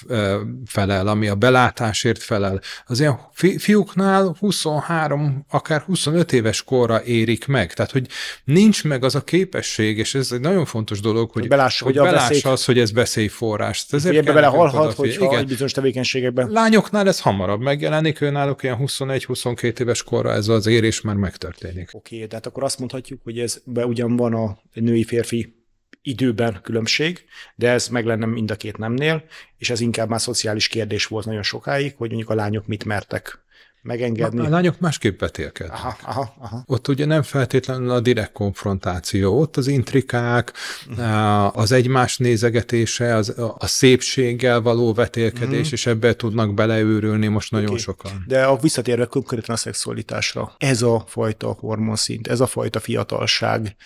felel, 0.66 1.06
ami 1.06 1.28
a 1.28 1.34
belátásért 1.34 2.22
felel, 2.22 2.60
az 2.86 3.00
ilyen 3.00 3.18
fi, 3.32 3.58
fiúknál 3.58 4.36
23, 4.38 5.44
akár 5.50 5.80
25 5.80 6.32
éves 6.32 6.64
korra 6.64 7.04
érik 7.04 7.46
meg. 7.46 7.72
Tehát, 7.72 7.90
hogy 7.90 8.06
nincs 8.44 8.84
meg 8.84 9.04
az 9.04 9.14
a 9.14 9.24
képesség, 9.24 9.98
és 9.98 10.14
ez 10.14 10.32
egy 10.32 10.40
nagyon 10.40 10.64
fontos 10.64 11.00
dolog, 11.00 11.30
hogy, 11.30 11.48
belássa, 11.48 11.84
hogy, 11.84 11.96
hogy 11.96 12.06
belássa 12.06 12.28
veszély... 12.28 12.52
az, 12.52 12.64
hogy 12.64 12.78
ez 12.78 12.92
veszélyforrás. 12.92 13.86
Ezért 13.90 14.16
ebbe 14.16 14.32
belehalhat, 14.32 14.94
hogy 14.94 15.16
igen. 15.20 15.46
bizonyos 15.46 15.72
tevékenységekben. 15.72 16.50
Lányoknál 16.50 17.08
ez 17.08 17.20
hamarabb 17.20 17.60
megjelenik, 17.60 18.20
náluk 18.20 18.62
ilyen 18.62 18.76
21-22 18.80 19.80
éves 19.80 20.02
korra 20.02 20.32
ez 20.32 20.48
az 20.48 20.66
érés 20.66 21.00
már 21.00 21.14
megtörténik. 21.14 21.88
Oké, 21.92 22.14
okay, 22.14 22.28
tehát 22.28 22.46
akkor 22.46 22.62
azt 22.64 22.78
mondhatjuk, 22.78 23.20
hogy 23.24 23.38
ez 23.38 23.60
be 23.64 23.86
ugyan 23.86 24.16
van 24.18 24.34
a 24.34 24.58
női-férfi 24.72 25.56
időben 26.02 26.60
különbség, 26.62 27.24
de 27.54 27.70
ez 27.70 27.88
meg 27.88 28.04
lenne 28.04 28.26
mind 28.26 28.50
a 28.50 28.56
két 28.56 28.76
nemnél, 28.76 29.24
és 29.56 29.70
ez 29.70 29.80
inkább 29.80 30.08
már 30.08 30.20
szociális 30.20 30.68
kérdés 30.68 31.06
volt 31.06 31.24
nagyon 31.24 31.42
sokáig, 31.42 31.94
hogy 31.96 32.08
mondjuk 32.08 32.30
a 32.30 32.34
lányok 32.34 32.66
mit 32.66 32.84
mertek 32.84 33.46
megengedni. 33.82 34.46
A 34.46 34.48
lányok 34.48 34.78
másképp 34.78 35.20
vetélkednek. 35.20 35.76
Aha, 35.76 35.96
aha, 36.02 36.34
aha. 36.38 36.62
Ott 36.66 36.88
ugye 36.88 37.04
nem 37.04 37.22
feltétlenül 37.22 37.90
a 37.90 38.00
direkt 38.00 38.32
konfrontáció, 38.32 39.40
ott 39.40 39.56
az 39.56 39.66
intrikák, 39.66 40.52
uh-huh. 40.88 41.58
az 41.58 41.72
egymás 41.72 42.16
nézegetése, 42.16 43.14
az, 43.14 43.34
a 43.58 43.66
szépséggel 43.66 44.60
való 44.60 44.92
vetélkedés, 44.92 45.58
uh-huh. 45.58 45.72
és 45.72 45.86
ebbe 45.86 46.14
tudnak 46.14 46.54
beleőrülni 46.54 47.26
most 47.26 47.50
nagyon 47.50 47.68
okay. 47.68 47.78
sokan. 47.78 48.24
De 48.26 48.44
a 48.44 48.56
visszatérve 48.56 49.04
konkrétan 49.04 49.54
a 49.54 49.58
szexualitásra, 49.58 50.54
ez 50.58 50.82
a 50.82 51.04
fajta 51.06 51.56
hormonszint, 51.60 52.28
ez 52.28 52.40
a 52.40 52.46
fajta 52.46 52.80
fiatalság, 52.80 53.76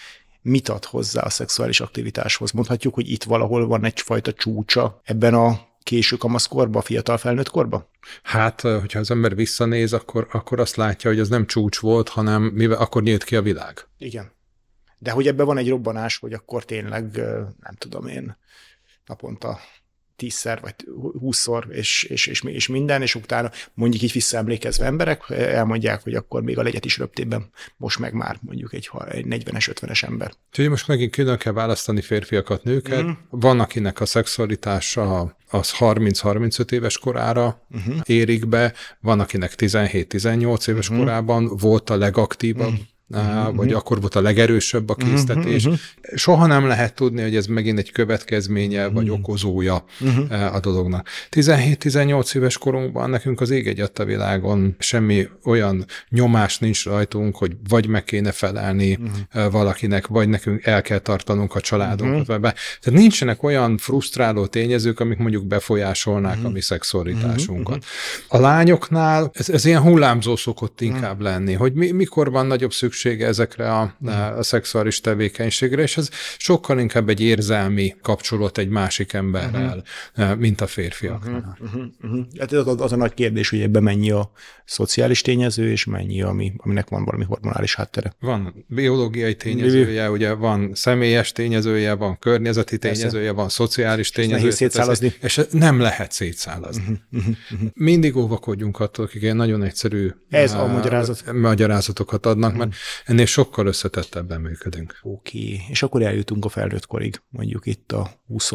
mit 0.43 0.69
ad 0.69 0.85
hozzá 0.85 1.23
a 1.23 1.31
szexuális 1.31 1.81
aktivitáshoz? 1.81 2.51
Mondhatjuk, 2.51 2.95
hogy 2.95 3.11
itt 3.11 3.25
valahol 3.25 3.67
van 3.67 3.85
egyfajta 3.85 4.33
csúcsa 4.33 5.01
ebben 5.05 5.35
a 5.35 5.61
késő 5.83 6.17
kamaszkorba, 6.17 6.81
fiatal 6.81 7.17
felnőtt 7.17 7.49
korba? 7.49 7.91
Hát, 8.23 8.61
hogyha 8.61 8.99
az 8.99 9.11
ember 9.11 9.35
visszanéz, 9.35 9.93
akkor, 9.93 10.29
akkor 10.33 10.61
azt 10.61 10.77
látja, 10.77 11.11
hogy 11.11 11.21
az 11.21 11.29
nem 11.29 11.47
csúcs 11.47 11.79
volt, 11.79 12.09
hanem 12.09 12.43
mivel 12.43 12.79
akkor 12.79 13.03
nyílt 13.03 13.25
ki 13.25 13.37
a 13.37 13.43
világ. 13.43 13.87
Igen. 13.99 14.33
De 14.99 15.11
hogy 15.11 15.27
ebben 15.27 15.47
van 15.47 15.59
egy 15.59 15.69
robbanás, 15.69 16.19
hogy 16.19 16.33
akkor 16.33 16.65
tényleg, 16.65 17.17
nem 17.61 17.75
tudom 17.79 18.07
én, 18.07 18.37
naponta 19.07 19.59
tízszer 20.23 20.61
vagy 20.61 20.75
húszszor, 21.19 21.67
és, 21.71 22.03
és, 22.03 22.27
és, 22.27 22.43
és 22.43 22.67
minden, 22.67 23.03
és 23.03 23.15
utána 23.15 23.51
mondjuk 23.75 24.03
így 24.03 24.13
visszaemlékezve 24.13 24.85
emberek 24.85 25.31
elmondják, 25.31 26.03
hogy 26.03 26.15
akkor 26.15 26.43
még 26.43 26.59
a 26.59 26.63
legyet 26.63 26.85
is 26.85 26.99
röptében, 26.99 27.51
most 27.77 27.99
meg 27.99 28.13
már 28.13 28.39
mondjuk 28.41 28.73
egy, 28.73 28.91
egy 29.09 29.25
40-es, 29.29 29.75
50-es 29.81 30.05
ember. 30.05 30.33
Úgyhogy 30.49 30.69
most 30.69 30.89
megint 30.89 31.13
külön 31.13 31.39
kell 31.39 31.53
választani 31.53 32.01
férfiakat, 32.01 32.65
nőket. 32.65 33.03
Mm. 33.03 33.11
Van, 33.31 33.61
akinek 33.61 34.01
a 34.01 34.07
szexualitása 34.07 35.37
az 35.51 35.75
30-35 35.79 36.73
éves 36.73 36.99
korára 36.99 37.67
uh-huh. 37.71 37.97
érik 38.05 38.49
be, 38.49 38.73
van, 39.01 39.21
akinek 39.21 39.55
17-18 39.57 40.69
éves 40.69 40.89
uh-huh. 40.89 41.05
korában 41.05 41.57
volt 41.57 41.91
a 41.91 41.97
legaktívabb 41.97 42.73
uh-huh 42.73 42.91
uh-huh. 43.09 43.57
vagy 43.57 43.73
akkor 43.73 44.01
volt 44.01 44.15
a 44.15 44.21
legerősebb 44.21 44.89
a 44.89 44.95
késztetés. 44.95 45.65
Uh-huh. 45.65 45.81
Soha 46.15 46.47
nem 46.47 46.67
lehet 46.67 46.95
tudni, 46.95 47.23
hogy 47.23 47.37
ez 47.37 47.47
megint 47.47 47.79
egy 47.79 47.93
következménye 47.93 48.81
uh-huh. 48.81 48.95
vagy 48.95 49.11
okozója 49.11 49.85
uh-huh. 50.01 50.55
a 50.55 50.61
dolognak. 50.61 51.09
17-18 51.31 52.37
éves 52.37 52.59
korunkban 52.59 53.11
nekünk 53.11 53.41
az 53.41 53.51
ég 53.51 53.67
egy 53.67 53.81
a 53.95 54.05
világon 54.05 54.77
semmi 54.79 55.29
olyan 55.45 55.85
nyomás 56.09 56.59
nincs 56.59 56.85
rajtunk, 56.85 57.37
hogy 57.37 57.57
vagy 57.69 57.87
meg 57.87 58.05
kéne 58.05 58.33
felelni 58.33 58.99
uh-huh. 59.33 59.53
valakinek, 59.53 60.07
vagy 60.07 60.29
nekünk 60.29 60.65
el 60.65 60.83
kell 60.83 60.99
tartanunk 60.99 61.55
a 61.55 61.61
családunkat. 61.61 62.41
Be. 62.41 62.55
Tehát 62.81 63.01
nincsenek 63.01 63.43
olyan 63.43 63.79
frusztráló 63.79 64.47
tényezők, 64.47 65.01
amik 65.01 65.19
mondjuk 65.19 65.47
befolyásolnák 65.47 66.35
uh-huh. 66.35 66.49
a 66.49 66.53
mi 66.53 66.61
szexualitásunkat. 66.61 67.77
Uh-huh. 67.77 68.39
A 68.39 68.39
lányoknál 68.41 69.31
ez, 69.35 69.49
ez 69.49 69.65
ilyen 69.65 69.81
hullámzó 69.81 70.37
szokott 70.37 70.81
inkább 70.81 71.21
uh-huh. 71.21 71.23
lenni, 71.23 71.53
hogy 71.53 71.73
mi, 71.73 71.91
mikor 71.91 72.31
van 72.31 72.47
nagyobb 72.47 72.73
szükség 72.73 72.92
szüksége 72.93 73.27
ezekre 73.27 73.75
a, 73.75 73.95
a 74.37 74.43
szexuális 74.43 75.01
tevékenységre, 75.01 75.83
és 75.83 75.97
ez 75.97 76.09
sokkal 76.39 76.79
inkább 76.79 77.09
egy 77.09 77.21
érzelmi 77.21 77.95
kapcsolat 78.03 78.59
egy 78.59 78.69
másik 78.69 79.13
emberrel, 79.13 79.85
uh-huh. 80.17 80.39
mint 80.39 80.61
a 80.61 80.67
férfiaknál. 80.67 81.59
Uh-huh. 81.61 81.83
Uh-huh. 82.03 82.25
Hát 82.39 82.53
az, 82.53 82.81
az 82.81 82.93
a 82.93 82.97
nagy 82.97 83.15
kérdés, 83.15 83.51
hogy 83.51 83.61
ebben 83.61 83.83
mennyi 83.83 84.11
a 84.11 84.31
szociális 84.65 85.21
tényező, 85.21 85.71
és 85.71 85.85
mennyi, 85.85 86.23
ami, 86.23 86.53
aminek 86.57 86.89
van 86.89 87.05
valami 87.05 87.25
hormonális 87.25 87.75
háttere. 87.75 88.15
Van 88.21 88.65
biológiai 88.69 89.35
tényezője, 89.35 90.11
ugye 90.11 90.33
van 90.33 90.71
személyes 90.75 91.33
tényezője, 91.33 91.95
van 91.95 92.19
környezeti 92.19 92.79
tényezője, 92.79 93.11
Persze. 93.11 93.33
van 93.33 93.49
szociális 93.49 94.11
tényezője. 94.11 94.39
Nehéz 94.39 94.57
szétszálazni. 94.57 95.15
És 95.21 95.41
nem 95.51 95.81
lehet 95.81 96.13
szétszálazni. 96.13 97.01
Uh-huh. 97.13 97.35
Uh-huh. 97.53 97.69
Mindig 97.75 98.17
óvakodjunk 98.17 98.81
attól, 98.81 99.05
akik 99.05 99.23
ilyen 99.23 99.37
nagyon 99.37 99.63
egyszerű 99.63 100.11
Ez 100.31 100.53
a 100.53 100.67
magyarázat. 100.67 101.33
magyarázatokat 101.33 102.27
adnak, 102.27 102.57
mert 102.57 102.75
ennél 103.05 103.27
sokkal 103.27 103.67
összetettebben 103.67 104.41
működünk. 104.41 104.99
Oké, 105.03 105.39
okay. 105.39 105.61
és 105.69 105.83
akkor 105.83 106.03
eljutunk 106.03 106.45
a 106.45 106.49
felnőtt 106.49 106.87
korig, 106.87 107.21
mondjuk 107.29 107.67
itt 107.67 107.93
a 107.93 108.11
20 108.27 108.53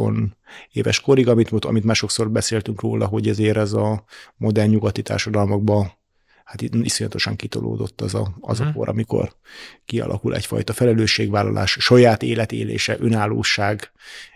éves 0.71 0.99
korig, 0.99 1.27
amit, 1.27 1.65
amit 1.65 1.83
már 1.83 1.95
sokszor 1.95 2.31
beszéltünk 2.31 2.81
róla, 2.81 3.05
hogy 3.05 3.27
ezért 3.27 3.57
ez 3.57 3.73
a 3.73 4.03
modern 4.35 4.69
nyugati 4.69 5.01
társadalmakban 5.01 5.95
hát 6.47 6.61
itt 6.61 6.73
iszonyatosan 6.73 7.35
kitolódott 7.35 8.01
az 8.01 8.13
a, 8.13 8.35
az 8.41 8.59
uh-huh. 8.59 8.75
a 8.75 8.77
kor, 8.77 8.89
amikor 8.89 9.35
kialakul 9.85 10.35
egyfajta 10.35 10.73
felelősségvállalás, 10.73 11.77
saját 11.79 12.23
életélése, 12.23 12.97
önállóság, 12.99 13.91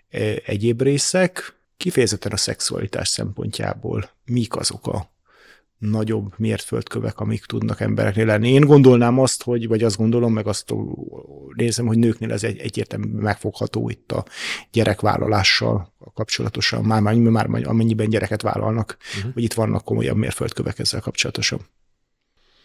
e, 0.09 0.41
egyéb 0.45 0.81
részek, 0.81 1.55
kifejezetten 1.77 2.31
a 2.31 2.37
szexualitás 2.37 3.07
szempontjából 3.07 4.09
mik 4.25 4.55
azok 4.55 4.87
a 4.87 5.11
nagyobb 5.81 6.33
mértföldkövek, 6.37 7.19
amik 7.19 7.45
tudnak 7.45 7.79
embereknél 7.79 8.25
lenni. 8.25 8.49
Én 8.49 8.61
gondolnám 8.61 9.19
azt, 9.19 9.43
hogy, 9.43 9.67
vagy 9.67 9.83
azt 9.83 9.97
gondolom, 9.97 10.33
meg 10.33 10.47
azt 10.47 10.73
nézem, 11.55 11.85
hogy 11.85 11.97
nőknél 11.97 12.31
ez 12.31 12.43
egy, 12.43 12.57
egyértelműen 12.57 13.23
megfogható 13.23 13.89
itt 13.89 14.11
a 14.11 14.25
gyerekvállalással 14.71 15.93
kapcsolatosan, 16.13 16.83
már, 16.83 17.01
már, 17.01 17.47
már 17.47 17.67
amennyiben 17.67 18.09
gyereket 18.09 18.41
vállalnak, 18.41 18.97
uh-huh. 19.17 19.33
hogy 19.33 19.43
itt 19.43 19.53
vannak 19.53 19.83
komolyabb 19.83 20.17
mérföldkövek 20.17 20.79
ezzel 20.79 20.99
kapcsolatosan. 20.99 21.59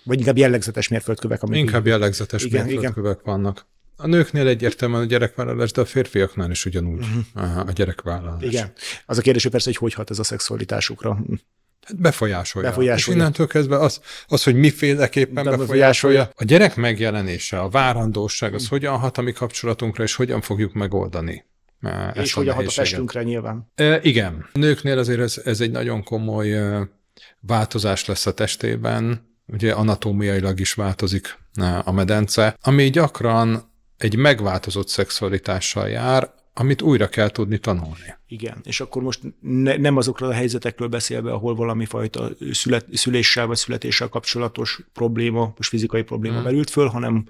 Vagy 0.04 0.18
inkább 0.18 0.36
jellegzetes 0.36 0.88
mérföldkövek. 0.88 1.42
Amik 1.42 1.58
inkább 1.58 1.86
jellegzetes 1.86 2.44
igen, 2.44 2.66
mérföldkövek 2.66 3.20
igen. 3.22 3.34
vannak. 3.34 3.66
A 3.96 4.06
nőknél 4.06 4.46
egyértelműen 4.46 5.00
a 5.00 5.04
gyerekvállalás, 5.04 5.72
de 5.72 5.80
a 5.80 5.84
férfiaknál 5.84 6.50
is 6.50 6.64
ugyanúgy 6.64 7.04
uh-huh. 7.34 7.68
A 7.68 7.72
gyerekvállalás. 7.72 8.42
Igen. 8.42 8.72
Az 9.06 9.18
a 9.18 9.22
kérdés, 9.22 9.42
hogy 9.42 9.52
persze, 9.52 9.66
hogy 9.66 9.76
hogy 9.78 9.94
hat 9.94 10.10
ez 10.10 10.18
a 10.18 10.24
szexualitásukra. 10.24 11.18
Hát 11.86 12.00
befolyásolja. 12.00 12.68
befolyásolja. 12.68 13.12
És 13.12 13.20
innentől 13.20 13.46
kezdve 13.46 13.78
az, 13.78 14.00
az 14.26 14.42
hogy 14.42 14.54
miféleképpen 14.54 15.34
befolyásolja. 15.34 15.66
befolyásolja. 15.66 16.30
A 16.34 16.44
gyerek 16.44 16.76
megjelenése, 16.76 17.60
a 17.60 17.68
várandóság, 17.68 18.54
az 18.54 18.68
hogyan 18.68 18.98
hat 18.98 19.18
a 19.18 19.22
mi 19.22 19.32
kapcsolatunkra, 19.32 20.02
és 20.02 20.14
hogyan 20.14 20.40
fogjuk 20.40 20.72
megoldani. 20.72 21.44
Ezt 21.80 22.16
és 22.16 22.32
hogyan 22.32 22.54
hat 22.54 22.66
a 22.66 22.72
testünkre 22.74 23.22
nyilván. 23.22 23.70
E, 23.74 24.00
igen. 24.02 24.48
Nőknél 24.52 24.98
azért 24.98 25.20
ez, 25.20 25.40
ez 25.44 25.60
egy 25.60 25.70
nagyon 25.70 26.04
komoly 26.04 26.58
változás 27.40 28.04
lesz 28.04 28.26
a 28.26 28.34
testében, 28.34 29.34
ugye 29.46 29.72
anatómiailag 29.72 30.60
is 30.60 30.72
változik 30.72 31.38
a 31.84 31.92
medence, 31.92 32.56
ami 32.62 32.90
gyakran 32.90 33.72
egy 33.96 34.16
megváltozott 34.16 34.88
szexualitással 34.88 35.88
jár, 35.88 36.34
amit 36.58 36.82
újra 36.82 37.08
kell 37.08 37.28
tudni 37.28 37.58
tanulni. 37.58 38.14
Igen, 38.26 38.60
és 38.64 38.80
akkor 38.80 39.02
most 39.02 39.20
ne, 39.40 39.76
nem 39.76 39.96
azokról 39.96 40.28
a 40.28 40.32
helyzetekről 40.32 40.88
beszélve, 40.88 41.32
ahol 41.32 41.54
valami 41.54 41.84
fajta 41.84 42.30
szület, 42.52 42.86
szüléssel 42.92 43.46
vagy 43.46 43.56
születéssel 43.56 44.08
kapcsolatos 44.08 44.80
probléma, 44.92 45.52
most 45.56 45.68
fizikai 45.68 46.02
probléma 46.02 46.34
hmm. 46.34 46.44
merült 46.44 46.70
föl, 46.70 46.86
hanem 46.86 47.26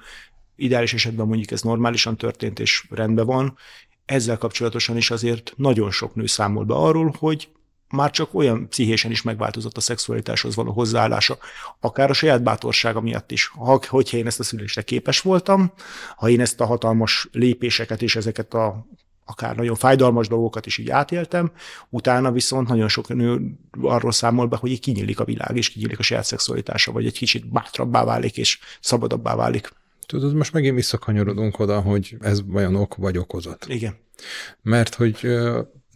ideális 0.57 0.95
esetben 0.95 1.27
mondjuk 1.27 1.51
ez 1.51 1.63
normálisan 1.63 2.17
történt 2.17 2.59
és 2.59 2.87
rendben 2.91 3.27
van. 3.27 3.57
Ezzel 4.05 4.39
kapcsolatosan 4.39 4.97
is 4.97 5.11
azért 5.11 5.53
nagyon 5.57 5.91
sok 5.91 6.15
nő 6.15 6.27
számol 6.27 6.65
be 6.65 6.75
arról, 6.75 7.15
hogy 7.19 7.49
már 7.89 8.11
csak 8.11 8.35
olyan 8.35 8.69
pszichésen 8.69 9.11
is 9.11 9.23
megváltozott 9.23 9.77
a 9.77 9.81
szexualitáshoz 9.81 10.55
való 10.55 10.73
hozzáállása, 10.73 11.39
akár 11.81 12.11
a 12.11 12.13
saját 12.13 12.43
bátorsága 12.43 13.01
miatt 13.01 13.31
is. 13.31 13.47
Ha, 13.47 13.81
hogyha 13.89 14.17
én 14.17 14.27
ezt 14.27 14.41
a 14.41 14.45
szülésre 14.45 14.83
képes 14.83 15.21
voltam, 15.21 15.73
ha 16.17 16.29
én 16.29 16.41
ezt 16.41 16.61
a 16.61 16.67
hatalmas 16.67 17.29
lépéseket 17.33 18.03
és 18.03 18.17
ezeket 18.17 18.55
a 18.55 18.87
akár 19.27 19.57
nagyon 19.57 19.75
fájdalmas 19.75 20.29
dolgokat 20.29 20.67
is 20.67 20.79
így 20.79 20.91
átéltem, 20.91 21.53
utána 21.89 22.33
viszont 22.33 22.69
nagyon 22.69 22.89
sok 22.89 23.09
nő 23.09 23.41
arról 23.81 24.13
számol 24.13 24.47
be, 24.47 24.57
hogy 24.57 24.71
így 24.71 24.81
kinyílik 24.81 25.21
a 25.21 25.25
világ, 25.25 25.57
és 25.57 25.69
kinyílik 25.69 25.99
a 25.99 26.03
saját 26.03 26.25
szexualitása, 26.25 26.93
vagy 26.93 27.07
egy 27.07 27.19
kicsit 27.19 27.53
bátrabbá 27.53 28.05
válik, 28.05 28.37
és 28.37 28.59
szabadabbá 28.81 29.35
válik. 29.35 29.71
Tudod, 30.07 30.35
most 30.35 30.53
megint 30.53 30.75
visszakanyarodunk 30.75 31.59
oda, 31.59 31.81
hogy 31.81 32.17
ez 32.21 32.41
vajon 32.47 32.77
ok 32.77 32.97
vagy 32.97 33.19
okozat. 33.19 33.67
Igen. 33.69 33.95
Mert 34.63 34.95
hogy 34.95 35.29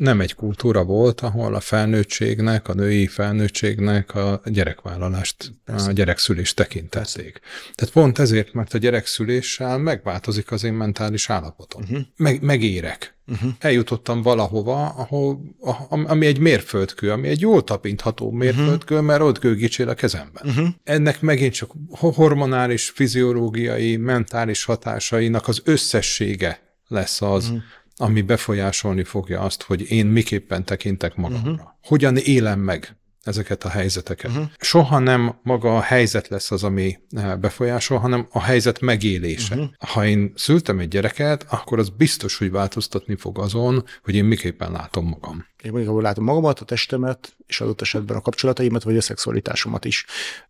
nem 0.00 0.20
egy 0.20 0.34
kultúra 0.34 0.84
volt, 0.84 1.20
ahol 1.20 1.54
a 1.54 1.60
felnőttségnek, 1.60 2.68
a 2.68 2.74
női 2.74 3.06
felnőttségnek 3.06 4.14
a 4.14 4.40
gyerekvállalást, 4.44 5.54
a 5.66 5.92
gyerekszülést 5.92 6.56
tekintették. 6.56 7.40
Tehát 7.74 7.94
pont 7.94 8.18
ezért, 8.18 8.52
mert 8.52 8.74
a 8.74 8.78
gyerekszüléssel 8.78 9.78
megváltozik 9.78 10.50
az 10.50 10.64
én 10.64 10.72
mentális 10.72 11.30
állapotom. 11.30 11.82
Uh-huh. 11.82 12.00
Meg, 12.16 12.42
megérek. 12.42 13.14
Uh-huh. 13.26 13.50
Eljutottam 13.58 14.22
valahova, 14.22 14.88
ahol, 14.88 15.40
ami 15.88 16.26
egy 16.26 16.38
mérföldkő, 16.38 17.10
ami 17.10 17.28
egy 17.28 17.40
jól 17.40 17.64
tapintható 17.64 18.30
mérföldkő, 18.30 18.94
uh-huh. 18.94 19.08
mert 19.08 19.22
ott 19.22 19.38
gőgicsél 19.38 19.88
a 19.88 19.94
kezemben. 19.94 20.42
Uh-huh. 20.46 20.68
Ennek 20.84 21.20
megint 21.20 21.54
csak 21.54 21.70
hormonális, 21.90 22.90
fiziológiai, 22.90 23.96
mentális 23.96 24.64
hatásainak 24.64 25.48
az 25.48 25.60
összessége 25.64 26.68
lesz 26.88 27.22
az, 27.22 27.44
uh-huh 27.44 27.62
ami 28.00 28.22
befolyásolni 28.22 29.04
fogja 29.04 29.40
azt, 29.40 29.62
hogy 29.62 29.90
én 29.90 30.06
miképpen 30.06 30.64
tekintek 30.64 31.16
magamra. 31.16 31.50
Uh-huh. 31.50 31.68
Hogyan 31.82 32.16
élem 32.16 32.60
meg 32.60 33.00
ezeket 33.22 33.64
a 33.64 33.68
helyzeteket. 33.68 34.30
Uh-huh. 34.30 34.46
Soha 34.58 34.98
nem 34.98 35.38
maga 35.42 35.76
a 35.76 35.80
helyzet 35.80 36.28
lesz 36.28 36.50
az, 36.50 36.64
ami 36.64 36.98
eh, 37.10 37.36
befolyásol, 37.36 37.98
hanem 37.98 38.26
a 38.30 38.42
helyzet 38.42 38.80
megélése. 38.80 39.54
Uh-huh. 39.54 39.70
Ha 39.78 40.06
én 40.06 40.32
szültem 40.34 40.78
egy 40.78 40.88
gyereket, 40.88 41.46
akkor 41.48 41.78
az 41.78 41.88
biztos, 41.88 42.38
hogy 42.38 42.50
változtatni 42.50 43.16
fog 43.16 43.38
azon, 43.38 43.84
hogy 44.02 44.14
én 44.14 44.24
miképpen 44.24 44.72
látom 44.72 45.06
magam. 45.06 45.46
Én 45.62 45.70
mondjuk, 45.70 45.90
ahol 45.90 46.02
látom 46.02 46.24
magamat, 46.24 46.60
a 46.60 46.64
testemet, 46.64 47.36
és 47.46 47.60
adott 47.60 47.80
esetben 47.80 48.16
a 48.16 48.20
kapcsolataimat, 48.20 48.82
vagy 48.82 48.96
a 48.96 49.00
szexualitásomat 49.00 49.84
is. 49.84 50.04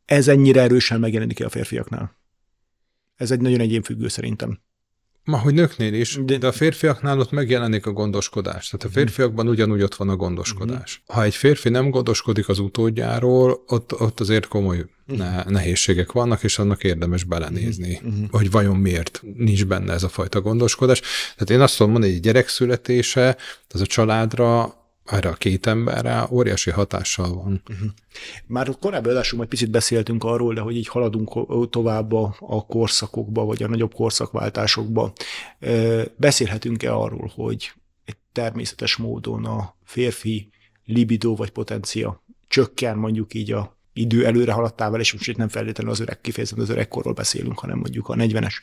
Ez 0.04 0.28
ennyire 0.28 0.60
erősen 0.60 1.00
megjelenik 1.00 1.44
a 1.44 1.48
férfiaknál. 1.48 2.18
Ez 3.16 3.30
egy 3.30 3.40
nagyon 3.40 3.60
egyénfüggő 3.60 4.08
szerintem. 4.08 4.60
Ma, 5.24 5.38
hogy 5.38 5.54
nőknél 5.54 5.94
is, 5.94 6.18
de, 6.24 6.38
de 6.38 6.46
a 6.46 6.52
férfiaknál 6.52 7.18
ott 7.18 7.30
megjelenik 7.30 7.86
a 7.86 7.92
gondoskodás. 7.92 8.68
Tehát 8.68 8.84
a 8.84 8.88
mhm. 8.88 8.96
férfiakban 8.96 9.48
ugyanúgy 9.48 9.82
ott 9.82 9.94
van 9.94 10.08
a 10.08 10.16
gondoskodás. 10.16 11.00
Uh-huh. 11.00 11.16
Ha 11.16 11.24
egy 11.24 11.34
férfi 11.34 11.68
nem 11.68 11.90
gondoskodik 11.90 12.48
az 12.48 12.58
utódjáról, 12.58 13.64
ott, 13.66 14.00
ott 14.00 14.20
azért 14.20 14.48
komoly 14.48 14.84
uh-huh. 15.08 15.44
nehézségek 15.44 16.12
vannak, 16.12 16.42
és 16.42 16.58
annak 16.58 16.84
érdemes 16.84 17.24
belenézni, 17.24 18.00
uh-huh. 18.02 18.30
hogy 18.30 18.50
vajon 18.50 18.76
miért 18.76 19.22
nincs 19.36 19.66
benne 19.66 19.92
ez 19.92 20.02
a 20.02 20.08
fajta 20.08 20.40
gondoskodás. 20.40 21.00
Tehát 21.34 21.50
én 21.50 21.60
azt 21.60 21.76
tudom 21.76 21.92
mondani, 21.92 22.12
hogy 22.12 22.20
egy 22.22 22.26
gyerek 22.26 22.48
születése, 22.48 23.36
az 23.68 23.80
a 23.80 23.86
családra 23.86 24.79
erre 25.12 25.28
a 25.28 25.34
két 25.34 25.66
emberre 25.66 26.26
óriási 26.30 26.70
hatással 26.70 27.34
van. 27.34 27.62
Uh-huh. 27.68 27.88
Már 28.46 28.76
korábbi 28.80 29.08
adásunkban 29.08 29.44
egy 29.44 29.58
picit 29.58 29.70
beszéltünk 29.70 30.24
arról, 30.24 30.54
de 30.54 30.60
hogy 30.60 30.76
így 30.76 30.88
haladunk 30.88 31.70
tovább 31.70 32.12
a, 32.12 32.64
korszakokba, 32.68 33.44
vagy 33.44 33.62
a 33.62 33.68
nagyobb 33.68 33.94
korszakváltásokba. 33.94 35.12
Beszélhetünk-e 36.16 36.94
arról, 36.94 37.32
hogy 37.34 37.72
egy 38.04 38.16
természetes 38.32 38.96
módon 38.96 39.44
a 39.44 39.74
férfi 39.84 40.50
libido 40.84 41.34
vagy 41.34 41.50
potencia 41.50 42.22
csökken 42.48 42.96
mondjuk 42.96 43.34
így 43.34 43.52
a 43.52 43.78
idő 43.92 44.26
előre 44.26 44.52
haladtával, 44.52 45.00
és 45.00 45.12
most 45.12 45.28
itt 45.28 45.36
nem 45.36 45.48
feltétlenül 45.48 45.92
az 45.92 46.00
öreg, 46.00 46.20
kifejezetten 46.20 46.64
az 46.64 46.70
öregkorról 46.70 47.12
beszélünk, 47.12 47.58
hanem 47.58 47.78
mondjuk 47.78 48.08
a 48.08 48.14
40-es, 48.14 48.54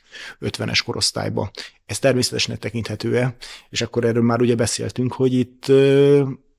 50-es 0.42 0.82
korosztályba. 0.86 1.52
Ez 1.86 2.00
természetesnek 2.00 2.60
tekinthető-e? 2.60 3.36
És 3.70 3.82
akkor 3.82 4.04
erről 4.06 4.24
már 4.24 4.42
ugye 4.42 4.56
beszéltünk, 4.56 5.14
hogy 5.14 5.34
itt 5.34 5.66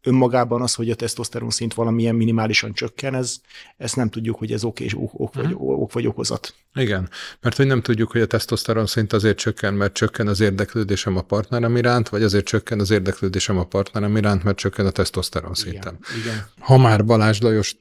önmagában 0.02 0.62
az, 0.62 0.74
hogy 0.74 0.90
a 0.90 0.94
tesztoszteron 0.94 1.50
szint 1.50 1.74
valamilyen 1.74 2.14
minimálisan 2.14 2.72
csökken, 2.72 3.14
ez, 3.14 3.36
ezt 3.76 3.96
nem 3.96 4.08
tudjuk, 4.08 4.36
hogy 4.36 4.52
ez 4.52 4.64
ok, 4.64 4.80
és 4.80 4.94
ok, 4.94 5.10
ok, 5.12 5.34
vagy, 5.34 5.44
mhm. 5.44 5.62
ok 5.62 5.92
vagy 5.92 6.06
okozat. 6.06 6.54
Igen, 6.74 7.10
mert 7.40 7.56
hogy 7.56 7.66
nem 7.66 7.82
tudjuk, 7.82 8.10
hogy 8.10 8.20
a 8.20 8.26
tesztoszteron 8.26 8.86
szint 8.86 9.12
azért 9.12 9.38
csökken, 9.38 9.74
mert 9.74 9.92
csökken 9.92 10.26
az 10.26 10.40
érdeklődésem 10.40 11.16
a 11.16 11.22
partnerem 11.22 11.76
iránt, 11.76 12.08
vagy 12.08 12.22
azért 12.22 12.44
csökken 12.44 12.80
az 12.80 12.90
érdeklődésem 12.90 13.58
a 13.58 13.64
partnerem 13.64 14.16
iránt, 14.16 14.44
mert 14.44 14.56
csökken 14.56 14.86
a 14.86 14.90
tesztoszteron 14.90 15.54
szintem. 15.54 15.98
Igen, 16.00 16.20
igen. 16.20 16.46
Ha 16.58 16.76
már 16.76 17.04
Balázs 17.04 17.40
Lajos 17.40 17.76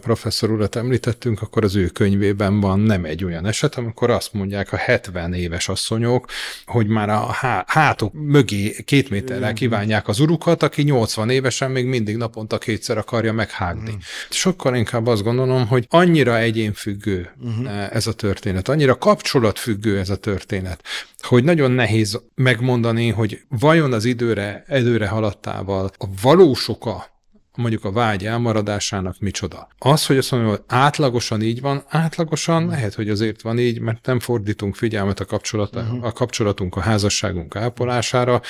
professzor 0.00 0.50
urat 0.50 0.76
említettünk, 0.76 1.42
akkor 1.42 1.64
az 1.64 1.76
ő 1.76 1.86
könyvében 1.86 2.60
van 2.60 2.80
nem 2.80 3.04
egy 3.04 3.24
olyan 3.24 3.46
eset, 3.46 3.74
amikor 3.74 4.10
azt 4.10 4.32
mondják 4.32 4.72
a 4.72 4.76
70 4.76 5.34
éves 5.34 5.68
asszonyok, 5.68 6.26
hogy 6.66 6.86
már 6.86 7.08
a 7.08 7.36
hátok 7.66 8.12
mögé 8.12 8.82
két 8.84 9.10
méterrel 9.10 9.52
kívánják 9.52 10.08
az 10.08 10.20
urukat, 10.20 10.62
aki 10.62 10.82
80 10.82 11.30
éves, 11.30 11.61
természetesen 11.62 11.70
még 11.70 11.86
mindig 11.86 12.16
naponta 12.16 12.58
kétszer 12.58 12.98
akarja 12.98 13.32
meghágni. 13.32 13.90
Mm. 13.90 13.98
Sokkal 14.30 14.76
inkább 14.76 15.06
azt 15.06 15.22
gondolom, 15.22 15.66
hogy 15.66 15.86
annyira 15.90 16.38
egyénfüggő 16.38 17.30
uh-huh. 17.40 17.94
ez 17.94 18.06
a 18.06 18.12
történet, 18.12 18.68
annyira 18.68 18.98
kapcsolatfüggő 18.98 19.98
ez 19.98 20.10
a 20.10 20.16
történet, 20.16 20.82
hogy 21.18 21.44
nagyon 21.44 21.70
nehéz 21.70 22.20
megmondani, 22.34 23.10
hogy 23.10 23.40
vajon 23.48 23.92
az 23.92 24.04
időre, 24.04 24.64
előre 24.66 25.08
haladtával 25.08 25.90
a 25.98 26.06
valós 26.22 26.68
oka 26.68 27.10
mondjuk 27.56 27.84
a 27.84 27.92
vágy 27.92 28.26
elmaradásának 28.26 29.18
micsoda. 29.18 29.68
Az, 29.78 30.06
hogy 30.06 30.16
azt 30.16 30.30
mondom, 30.30 30.48
hogy 30.48 30.62
átlagosan 30.66 31.42
így 31.42 31.60
van, 31.60 31.84
átlagosan 31.88 32.66
lehet, 32.66 32.94
hogy 32.94 33.08
azért 33.08 33.42
van 33.42 33.58
így, 33.58 33.80
mert 33.80 34.06
nem 34.06 34.20
fordítunk 34.20 34.74
figyelmet 34.74 35.20
a, 35.20 35.24
kapcsolat, 35.24 35.76
uh-huh. 35.76 36.04
a 36.04 36.12
kapcsolatunk, 36.12 36.76
a 36.76 36.80
házasságunk 36.80 37.56
ápolására, 37.56 38.40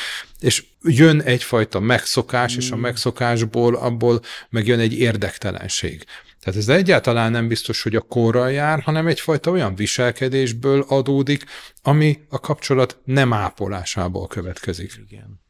és 0.41 0.65
jön 0.83 1.21
egyfajta 1.21 1.81
megszokás, 1.81 2.51
uh-huh. 2.51 2.65
és 2.65 2.71
a 2.71 2.75
mhm. 2.75 2.85
megszokásból 2.85 3.75
abból 3.75 4.21
megjön 4.51 4.79
egy 4.79 4.99
érdektelenség. 4.99 6.05
Tehát 6.41 6.59
ez 6.59 6.69
egyáltalán 6.69 7.31
nem 7.31 7.49
biztos, 7.49 7.83
hogy 7.83 7.97
a 7.97 8.01
korral 8.01 8.51
jár, 8.51 8.81
hanem 8.81 9.07
egyfajta 9.07 9.51
olyan 9.51 9.75
viselkedésből 9.75 10.85
adódik, 10.89 11.45
ami 11.83 12.19
a 12.29 12.41
kapcsolat 12.41 13.01
nem 13.05 13.33
ápolásából 13.33 14.27
következik. 14.27 14.93
Igen. 15.09 15.41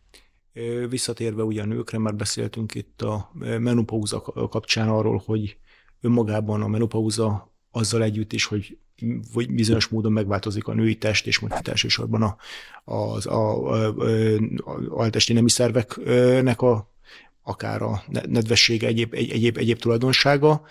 Visszatérve 0.88 1.42
ugye 1.42 1.62
a 1.62 1.66
nőkre, 1.66 1.98
már 1.98 2.14
beszéltünk 2.14 2.74
itt 2.74 3.02
a 3.02 3.30
menopauza 3.58 4.20
kapcsán 4.50 4.88
arról, 4.88 5.22
hogy 5.26 5.56
önmagában 6.00 6.62
a 6.62 6.68
menopauza 6.68 7.52
azzal 7.70 8.02
együtt 8.02 8.32
is, 8.32 8.44
hogy 8.44 8.76
vagy 9.32 9.52
bizonyos 9.52 9.88
módon 9.88 10.12
megváltozik 10.12 10.66
a 10.66 10.74
női 10.74 10.96
test, 10.98 11.26
és 11.26 11.38
mondjuk 11.38 11.68
elsősorban 11.68 12.22
a, 12.22 12.36
az 12.92 13.26
a, 13.26 13.70
a, 13.70 13.94
a, 13.94 14.70
a 14.70 14.78
altesti 14.90 15.32
nemi 15.32 15.50
szerveknek 15.50 16.62
a, 16.62 16.90
akár 17.42 17.82
a 17.82 18.02
nedvessége, 18.08 18.86
egyéb, 18.86 19.14
egyéb, 19.14 19.56
egyéb 19.56 19.78
tulajdonsága, 19.78 20.62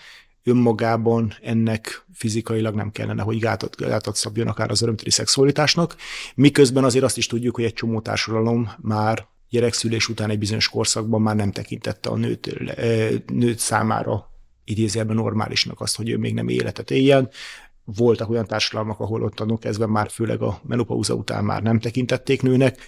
önmagában 0.44 1.34
ennek 1.42 2.06
fizikailag 2.14 2.76
nem 2.76 2.92
kellene, 2.92 3.22
hogy 3.22 3.40
gátat, 3.40 3.76
gátat 3.76 4.16
szabjon 4.16 4.48
akár 4.48 4.72
az 4.72 4.82
örömteli 4.82 5.10
szexualitásnak, 5.10 5.96
miközben 6.36 6.84
azért 6.84 7.04
azt 7.04 7.18
is 7.18 7.28
tudjuk, 7.28 7.56
hogy 7.56 7.64
egy 7.64 7.74
csomó 7.74 8.02
társadalom 8.02 8.72
már 8.82 9.28
gyerekszülés 9.52 10.10
után 10.10 10.30
egy 10.30 10.40
bizonyos 10.40 10.70
korszakban 10.70 11.22
már 11.22 11.36
nem 11.36 11.52
tekintette 11.52 12.10
a 12.10 12.16
nőt, 12.16 12.56
nőt 13.30 13.60
számára 13.60 14.32
idézőjelben 14.64 15.16
normálisnak 15.16 15.82
azt, 15.82 15.96
hogy 15.96 16.10
ő 16.10 16.18
még 16.18 16.34
nem 16.34 16.48
életet 16.48 16.92
éljen. 16.92 17.30
Voltak 17.84 18.30
olyan 18.30 18.46
társadalmak, 18.46 19.00
ahol 19.00 19.24
ott 19.24 19.60
kezdve 19.60 19.86
már 19.86 20.10
főleg 20.10 20.42
a 20.42 20.62
menopauza 20.64 21.14
után 21.14 21.44
már 21.44 21.62
nem 21.62 21.80
tekintették 21.80 22.42
nőnek. 22.42 22.80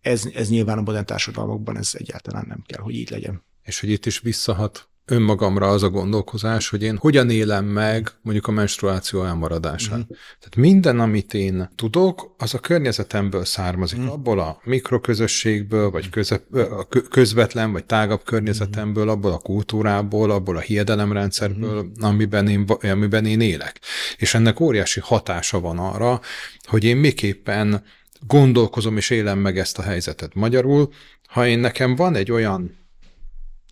Ez, 0.00 0.28
ez 0.34 0.48
nyilván 0.48 0.78
a 0.78 0.82
modern 0.82 1.06
társadalmakban 1.06 1.76
ez 1.76 1.90
egyáltalán 1.92 2.44
nem 2.48 2.62
kell, 2.66 2.80
hogy 2.80 2.94
így 2.94 3.10
legyen. 3.10 3.42
És 3.62 3.80
hogy 3.80 3.90
itt 3.90 4.06
is 4.06 4.20
visszahat 4.20 4.87
önmagamra 5.08 5.68
az 5.68 5.82
a 5.82 5.90
gondolkozás, 5.90 6.68
hogy 6.68 6.82
én 6.82 6.96
hogyan 6.96 7.30
élem 7.30 7.64
meg 7.64 8.10
mondjuk 8.22 8.46
a 8.46 8.50
menstruáció 8.50 9.24
elmaradását. 9.24 9.98
Mm. 9.98 10.14
Tehát 10.38 10.56
minden, 10.56 11.00
amit 11.00 11.34
én 11.34 11.70
tudok, 11.74 12.34
az 12.38 12.54
a 12.54 12.58
környezetemből 12.58 13.44
származik, 13.44 14.00
mm. 14.00 14.06
abból 14.06 14.38
a 14.40 14.60
mikroközösségből, 14.64 15.90
vagy 15.90 16.08
közep, 16.08 16.54
a 16.54 16.86
közvetlen, 17.10 17.72
vagy 17.72 17.84
tágabb 17.84 18.22
környezetemből, 18.24 19.08
abból 19.08 19.32
a 19.32 19.38
kultúrából, 19.38 20.30
abból 20.30 20.56
a 20.56 20.60
hiedelemrendszerből, 20.60 21.82
mm. 21.82 22.04
amiben, 22.04 22.48
én, 22.48 22.64
amiben 22.80 23.26
én 23.26 23.40
élek. 23.40 23.80
És 24.16 24.34
ennek 24.34 24.60
óriási 24.60 25.00
hatása 25.00 25.60
van 25.60 25.78
arra, 25.78 26.20
hogy 26.62 26.84
én 26.84 26.96
miképpen 26.96 27.84
gondolkozom 28.26 28.96
és 28.96 29.10
élem 29.10 29.38
meg 29.38 29.58
ezt 29.58 29.78
a 29.78 29.82
helyzetet. 29.82 30.34
Magyarul, 30.34 30.88
ha 31.26 31.46
én 31.46 31.58
nekem 31.58 31.96
van 31.96 32.14
egy 32.14 32.30
olyan 32.30 32.78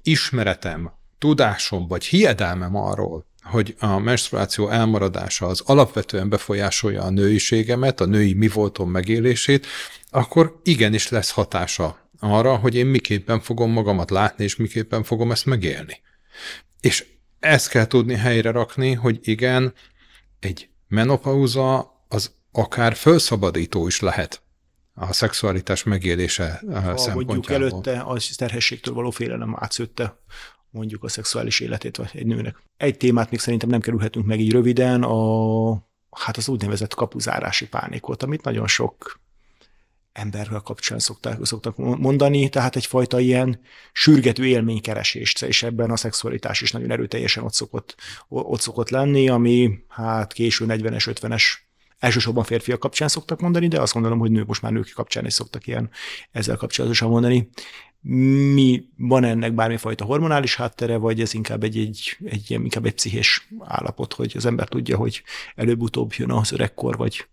ismeretem, 0.03 0.95
tudásom 1.18 1.88
vagy 1.88 2.05
hiedelmem 2.05 2.76
arról, 2.76 3.26
hogy 3.42 3.74
a 3.79 3.98
menstruáció 3.98 4.68
elmaradása 4.68 5.46
az 5.46 5.61
alapvetően 5.61 6.29
befolyásolja 6.29 7.02
a 7.02 7.11
nőiségemet, 7.11 8.00
a 8.00 8.05
női 8.05 8.35
mi 8.35 8.48
voltom 8.48 8.90
megélését, 8.90 9.66
akkor 10.11 10.61
igenis 10.62 11.09
lesz 11.09 11.31
hatása 11.31 12.11
arra, 12.20 12.57
hogy 12.57 12.74
én 12.74 12.87
miképpen 12.87 13.40
fogom 13.40 13.70
magamat 13.70 14.11
látni, 14.11 14.44
és 14.44 14.57
miképpen 14.57 15.02
fogom 15.02 15.31
ezt 15.31 15.46
megélni. 15.46 16.00
És 16.81 17.07
ezt 17.40 17.68
kell 17.68 17.87
tudni 17.87 18.14
helyre 18.14 18.50
rakni, 18.50 18.92
hogy 18.92 19.18
igen, 19.22 19.74
egy 20.40 20.68
menopauza 20.88 21.94
az 22.09 22.35
akár 22.52 22.94
felszabadító 22.94 23.87
is 23.87 24.00
lehet 24.00 24.42
a 24.94 25.12
szexualitás 25.12 25.83
megélése 25.83 26.62
ha 26.72 26.96
szempontjából. 26.96 27.24
mondjuk 27.24 27.50
előtte 27.50 28.00
a 28.00 28.18
terhességtől 28.37 28.94
való 28.94 29.11
félelem 29.11 29.57
átszőtte 29.59 30.18
mondjuk 30.76 31.04
a 31.04 31.08
szexuális 31.08 31.60
életét 31.60 31.96
vagy 31.96 32.10
egy 32.12 32.26
nőnek. 32.26 32.62
Egy 32.76 32.96
témát 32.96 33.30
még 33.30 33.40
szerintem 33.40 33.68
nem 33.68 33.80
kerülhetünk 33.80 34.26
meg 34.26 34.40
így 34.40 34.52
röviden, 34.52 35.02
a, 35.02 35.72
hát 36.10 36.36
az 36.36 36.48
úgynevezett 36.48 36.94
kapuzárási 36.94 37.68
pánikot, 37.68 38.22
amit 38.22 38.44
nagyon 38.44 38.66
sok 38.66 39.20
emberrel 40.12 40.60
kapcsán 40.60 40.98
szokták, 40.98 41.44
szoktak 41.44 41.76
mondani, 41.76 42.48
tehát 42.48 42.76
egyfajta 42.76 43.20
ilyen 43.20 43.60
sürgető 43.92 44.46
élménykeresést, 44.46 45.42
és 45.42 45.62
ebben 45.62 45.90
a 45.90 45.96
szexualitás 45.96 46.60
is 46.60 46.72
nagyon 46.72 46.90
erőteljesen 46.90 47.44
ott 47.44 47.52
szokott, 47.52 47.94
ott 48.28 48.60
szokott 48.60 48.90
lenni, 48.90 49.28
ami 49.28 49.78
hát 49.88 50.32
késő 50.32 50.64
40-es, 50.68 51.18
50-es 51.20 51.42
elsősorban 51.98 52.44
férfiak 52.44 52.78
kapcsán 52.78 53.08
szoktak 53.08 53.40
mondani, 53.40 53.68
de 53.68 53.80
azt 53.80 53.92
gondolom, 53.92 54.18
hogy 54.18 54.30
nők 54.30 54.46
most 54.46 54.62
már 54.62 54.72
nők 54.72 54.92
kapcsán 54.94 55.26
is 55.26 55.32
szoktak 55.32 55.66
ilyen 55.66 55.90
ezzel 56.30 56.56
kapcsolatosan 56.56 57.08
mondani 57.08 57.48
mi 58.08 58.88
van 58.96 59.24
ennek 59.24 59.54
bármifajta 59.54 60.04
hormonális 60.04 60.56
háttere, 60.56 60.96
vagy 60.96 61.20
ez 61.20 61.34
inkább 61.34 61.62
egy, 61.62 61.78
egy, 61.78 62.16
egy, 62.24 62.50
inkább 62.50 62.86
egy 62.86 62.94
pszichés 62.94 63.48
állapot, 63.60 64.12
hogy 64.12 64.32
az 64.36 64.46
ember 64.46 64.68
tudja, 64.68 64.96
hogy 64.96 65.22
előbb-utóbb 65.54 66.12
jön 66.16 66.30
az 66.30 66.52
öregkor, 66.52 66.96
vagy, 66.96 67.26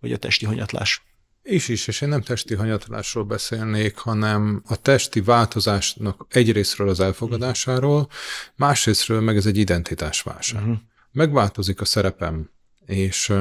vagy 0.00 0.12
a 0.12 0.16
testi 0.16 0.46
hanyatlás. 0.46 1.02
És 1.42 1.68
is, 1.68 1.86
és 1.86 2.00
én 2.00 2.08
nem 2.08 2.22
testi 2.22 2.54
hanyatlásról 2.54 3.24
beszélnék, 3.24 3.96
hanem 3.96 4.62
a 4.66 4.76
testi 4.76 5.20
változásnak 5.20 6.26
egyrésztről 6.30 6.88
az 6.88 7.00
elfogadásáról, 7.00 8.08
másrésztről 8.56 9.20
meg 9.20 9.36
ez 9.36 9.46
egy 9.46 9.58
identitásválság. 9.58 10.62
Uh-huh. 10.62 10.78
Megváltozik 11.12 11.80
a 11.80 11.84
szerepem, 11.84 12.50
és 12.86 13.32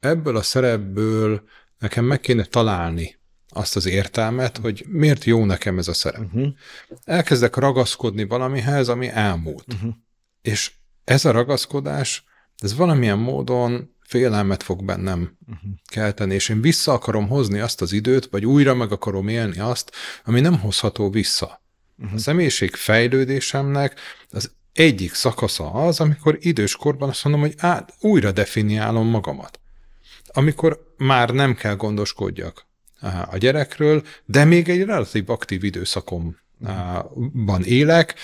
ebből 0.00 0.36
a 0.36 0.42
szerepből 0.42 1.42
nekem 1.78 2.04
meg 2.04 2.20
kéne 2.20 2.44
találni 2.44 3.19
azt 3.50 3.76
az 3.76 3.86
értelmet, 3.86 4.56
hogy 4.56 4.84
miért 4.88 5.24
jó 5.24 5.44
nekem 5.44 5.78
ez 5.78 5.88
a 5.88 5.92
szerep. 5.92 6.20
Uh-huh. 6.20 6.48
Elkezdek 7.04 7.56
ragaszkodni 7.56 8.24
valamihez, 8.24 8.88
ami 8.88 9.08
elmúlt. 9.08 9.74
Uh-huh. 9.74 9.94
És 10.42 10.72
ez 11.04 11.24
a 11.24 11.30
ragaszkodás, 11.30 12.24
ez 12.58 12.74
valamilyen 12.74 13.18
módon 13.18 13.94
félelmet 14.02 14.62
fog 14.62 14.84
bennem 14.84 15.36
uh-huh. 15.46 15.70
kelteni, 15.84 16.34
és 16.34 16.48
én 16.48 16.60
vissza 16.60 16.92
akarom 16.92 17.28
hozni 17.28 17.58
azt 17.58 17.80
az 17.80 17.92
időt, 17.92 18.28
vagy 18.30 18.46
újra 18.46 18.74
meg 18.74 18.92
akarom 18.92 19.28
élni 19.28 19.58
azt, 19.58 19.92
ami 20.24 20.40
nem 20.40 20.58
hozható 20.58 21.10
vissza. 21.10 21.62
Uh-huh. 21.98 22.14
A 22.14 22.18
személyiség 22.18 22.74
fejlődésemnek 22.74 24.00
az 24.30 24.50
egyik 24.72 25.14
szakasza 25.14 25.70
az, 25.70 26.00
amikor 26.00 26.38
időskorban 26.40 27.08
azt 27.08 27.24
mondom, 27.24 27.42
hogy 27.42 27.54
át, 27.58 27.94
újra 28.00 28.32
definiálom 28.32 29.06
magamat. 29.06 29.60
Amikor 30.32 30.94
már 30.96 31.30
nem 31.30 31.54
kell 31.54 31.76
gondoskodjak 31.76 32.68
a 33.30 33.36
gyerekről, 33.36 34.02
de 34.24 34.44
még 34.44 34.68
egy 34.68 34.84
relatív 34.84 35.30
aktív 35.30 35.64
időszakomban 35.64 37.64
élek, 37.64 38.14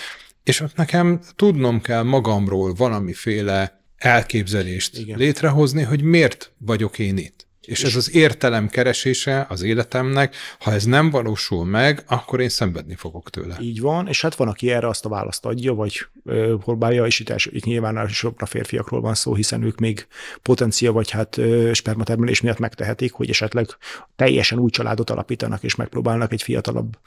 és 0.43 0.59
ott 0.59 0.75
nekem 0.75 1.19
tudnom 1.35 1.81
kell 1.81 2.03
magamról 2.03 2.73
valamiféle 2.73 3.81
elképzelést 3.97 4.97
Igen. 4.97 5.17
létrehozni, 5.17 5.83
hogy 5.83 6.01
miért 6.01 6.51
vagyok 6.57 6.99
én 6.99 7.17
itt. 7.17 7.46
És 7.67 7.83
ez 7.83 7.95
az 7.95 8.15
értelem 8.15 8.67
keresése 8.67 9.45
az 9.49 9.61
életemnek, 9.61 10.35
ha 10.59 10.71
ez 10.71 10.83
nem 10.83 11.09
valósul 11.09 11.65
meg, 11.65 12.03
akkor 12.07 12.39
én 12.41 12.49
szenvedni 12.49 12.95
fogok 12.95 13.29
tőle. 13.29 13.57
Így 13.61 13.81
van, 13.81 14.07
és 14.07 14.21
hát 14.21 14.35
van, 14.35 14.47
aki 14.47 14.71
erre 14.71 14.87
azt 14.87 15.05
a 15.05 15.09
választ 15.09 15.45
adja, 15.45 15.73
vagy 15.73 16.07
ö, 16.25 16.55
próbálja, 16.63 17.05
és 17.05 17.19
itt, 17.19 17.33
itt 17.45 17.63
nyilván 17.63 18.09
a 18.37 18.45
férfiakról 18.45 19.01
van 19.01 19.13
szó, 19.13 19.35
hiszen 19.35 19.63
ők 19.63 19.79
még 19.79 20.07
potencia, 20.41 20.91
vagy 20.91 21.09
hát 21.09 21.39
spermatermelés 21.73 22.41
miatt 22.41 22.59
megtehetik, 22.59 23.13
hogy 23.13 23.29
esetleg 23.29 23.67
teljesen 24.15 24.59
új 24.59 24.69
családot 24.69 25.09
alapítanak, 25.09 25.63
és 25.63 25.75
megpróbálnak 25.75 26.31
egy 26.31 26.41
fiatalabb 26.41 26.97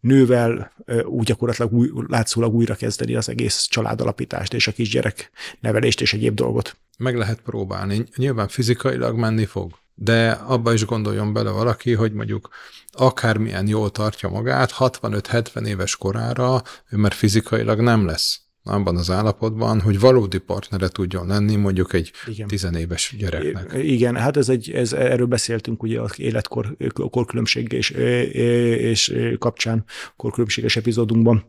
nővel 0.00 0.72
úgy 1.04 1.26
gyakorlatilag 1.26 1.72
új, 1.72 1.90
látszólag 2.08 2.54
újra 2.54 2.74
kezdeni 2.74 3.14
az 3.14 3.28
egész 3.28 3.66
családalapítást, 3.70 4.54
és 4.54 4.66
a 4.66 4.72
kisgyerek 4.72 5.30
nevelést, 5.60 6.00
és 6.00 6.12
egyéb 6.12 6.34
dolgot. 6.34 6.76
Meg 6.98 7.16
lehet 7.16 7.40
próbálni. 7.40 8.04
Nyilván 8.16 8.48
fizikailag 8.48 9.16
menni 9.16 9.44
fog 9.44 9.82
de 9.94 10.30
abba 10.30 10.72
is 10.72 10.84
gondoljon 10.84 11.32
bele 11.32 11.50
valaki, 11.50 11.92
hogy 11.92 12.12
mondjuk 12.12 12.48
akármilyen 12.92 13.66
jól 13.68 13.90
tartja 13.90 14.28
magát, 14.28 14.74
65-70 14.78 15.66
éves 15.66 15.96
korára 15.96 16.62
ő 16.90 16.96
már 16.96 17.12
fizikailag 17.12 17.80
nem 17.80 18.06
lesz 18.06 18.44
abban 18.64 18.96
az 18.96 19.10
állapotban, 19.10 19.80
hogy 19.80 20.00
valódi 20.00 20.38
partnere 20.38 20.88
tudjon 20.88 21.26
lenni 21.26 21.56
mondjuk 21.56 21.92
egy 21.92 22.12
Igen. 22.26 22.46
tizenéves 22.46 23.14
gyereknek. 23.18 23.72
Igen, 23.82 24.16
hát 24.16 24.36
ez 24.36 24.48
egy, 24.48 24.70
ez, 24.70 24.92
erről 24.92 25.26
beszéltünk 25.26 25.82
ugye 25.82 26.00
az 26.00 26.20
életkor 26.20 26.76
korkülönbség 27.10 27.72
és, 27.72 27.90
és 27.90 29.14
kapcsán, 29.38 29.84
korkülönbséges 30.16 30.76
epizódunkban. 30.76 31.44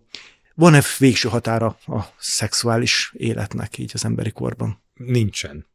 van-e 0.55 0.81
végső 0.99 1.29
határa 1.29 1.77
a 1.85 1.99
szexuális 2.17 3.13
életnek 3.17 3.77
így 3.77 3.91
az 3.93 4.05
emberi 4.05 4.31
korban? 4.31 4.81
Nincsen. 4.93 5.65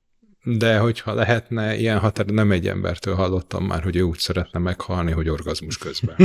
De 0.43 0.79
hogyha 0.79 1.15
lehetne, 1.15 1.77
ilyen 1.77 1.99
határ, 1.99 2.27
nem 2.27 2.53
egy 2.53 2.69
embertől 2.69 3.15
hallottam 3.15 3.65
már, 3.65 3.83
hogy 3.83 3.97
ő 3.97 4.03
úgy 4.03 4.19
szeretne 4.19 4.59
meghalni, 4.59 5.13
hogy 5.13 5.29
orgazmus 5.29 5.79
közben. 5.79 6.17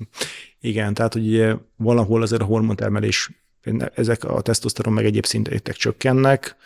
Igen, 0.60 0.94
tehát 0.94 1.12
hogy 1.12 1.54
valahol 1.76 2.22
azért 2.22 2.42
a 2.42 2.44
hormontermelés, 2.44 3.30
ezek 3.94 4.24
a 4.24 4.40
tesztoszteron 4.40 4.92
meg 4.92 5.04
egyéb 5.04 5.24
szintek 5.24 5.76
csökkennek, 5.76 6.56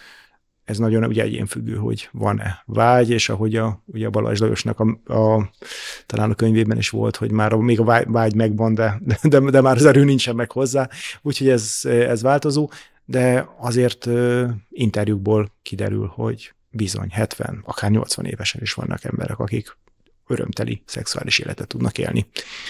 ez 0.66 0.78
nagyon 0.78 1.04
ugye 1.04 1.22
egyénfüggő, 1.22 1.74
hogy 1.74 2.08
van-e 2.12 2.62
vágy, 2.66 3.10
és 3.10 3.28
ahogy 3.28 3.56
a, 3.56 3.82
ugye 3.84 4.06
a 4.06 4.10
Balázs 4.10 4.40
Lajosnak 4.40 4.80
a, 4.80 5.12
a, 5.14 5.50
talán 6.06 6.30
a 6.30 6.34
könyvében 6.34 6.78
is 6.78 6.90
volt, 6.90 7.16
hogy 7.16 7.30
már 7.30 7.52
a, 7.52 7.58
még 7.58 7.80
a 7.80 7.84
vágy, 7.84 8.06
vágy 8.08 8.34
megvan, 8.34 8.74
de, 8.74 9.00
de, 9.22 9.40
de 9.40 9.60
már 9.60 9.76
az 9.76 9.84
erő 9.84 10.04
nincsen 10.04 10.34
meg 10.34 10.50
hozzá, 10.50 10.88
úgyhogy 11.22 11.48
ez, 11.48 11.80
ez 11.84 12.22
változó, 12.22 12.70
de 13.04 13.48
azért 13.58 14.08
interjúkból 14.70 15.52
kiderül, 15.62 16.06
hogy 16.14 16.54
bizony 16.76 17.10
70, 17.10 17.62
akár 17.64 17.90
80 17.90 18.24
évesen 18.24 18.62
is 18.62 18.72
vannak 18.72 19.04
emberek, 19.04 19.38
akik 19.38 19.76
örömteli 20.26 20.82
szexuális 20.86 21.38
életet 21.38 21.68
tudnak 21.68 21.98
élni. 21.98 22.26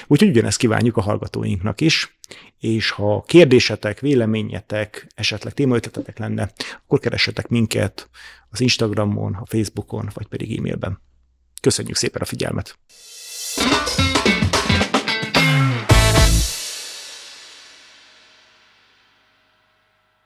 Úgyhogy 0.06 0.28
ugyanezt 0.28 0.58
kívánjuk 0.58 0.96
a 0.96 1.00
hallgatóinknak 1.00 1.80
is, 1.80 2.18
és 2.58 2.90
ha 2.90 3.24
kérdésetek, 3.26 4.00
véleményetek, 4.00 5.06
esetleg 5.14 5.52
témaötletetek 5.52 6.18
lenne, 6.18 6.52
akkor 6.84 6.98
keressetek 6.98 7.48
minket 7.48 8.10
az 8.50 8.60
Instagramon, 8.60 9.34
a 9.34 9.46
Facebookon, 9.46 10.10
vagy 10.14 10.26
pedig 10.26 10.58
e-mailben. 10.58 11.00
Köszönjük 11.60 11.96
szépen 11.96 12.22
a 12.22 12.24
figyelmet! 12.24 12.78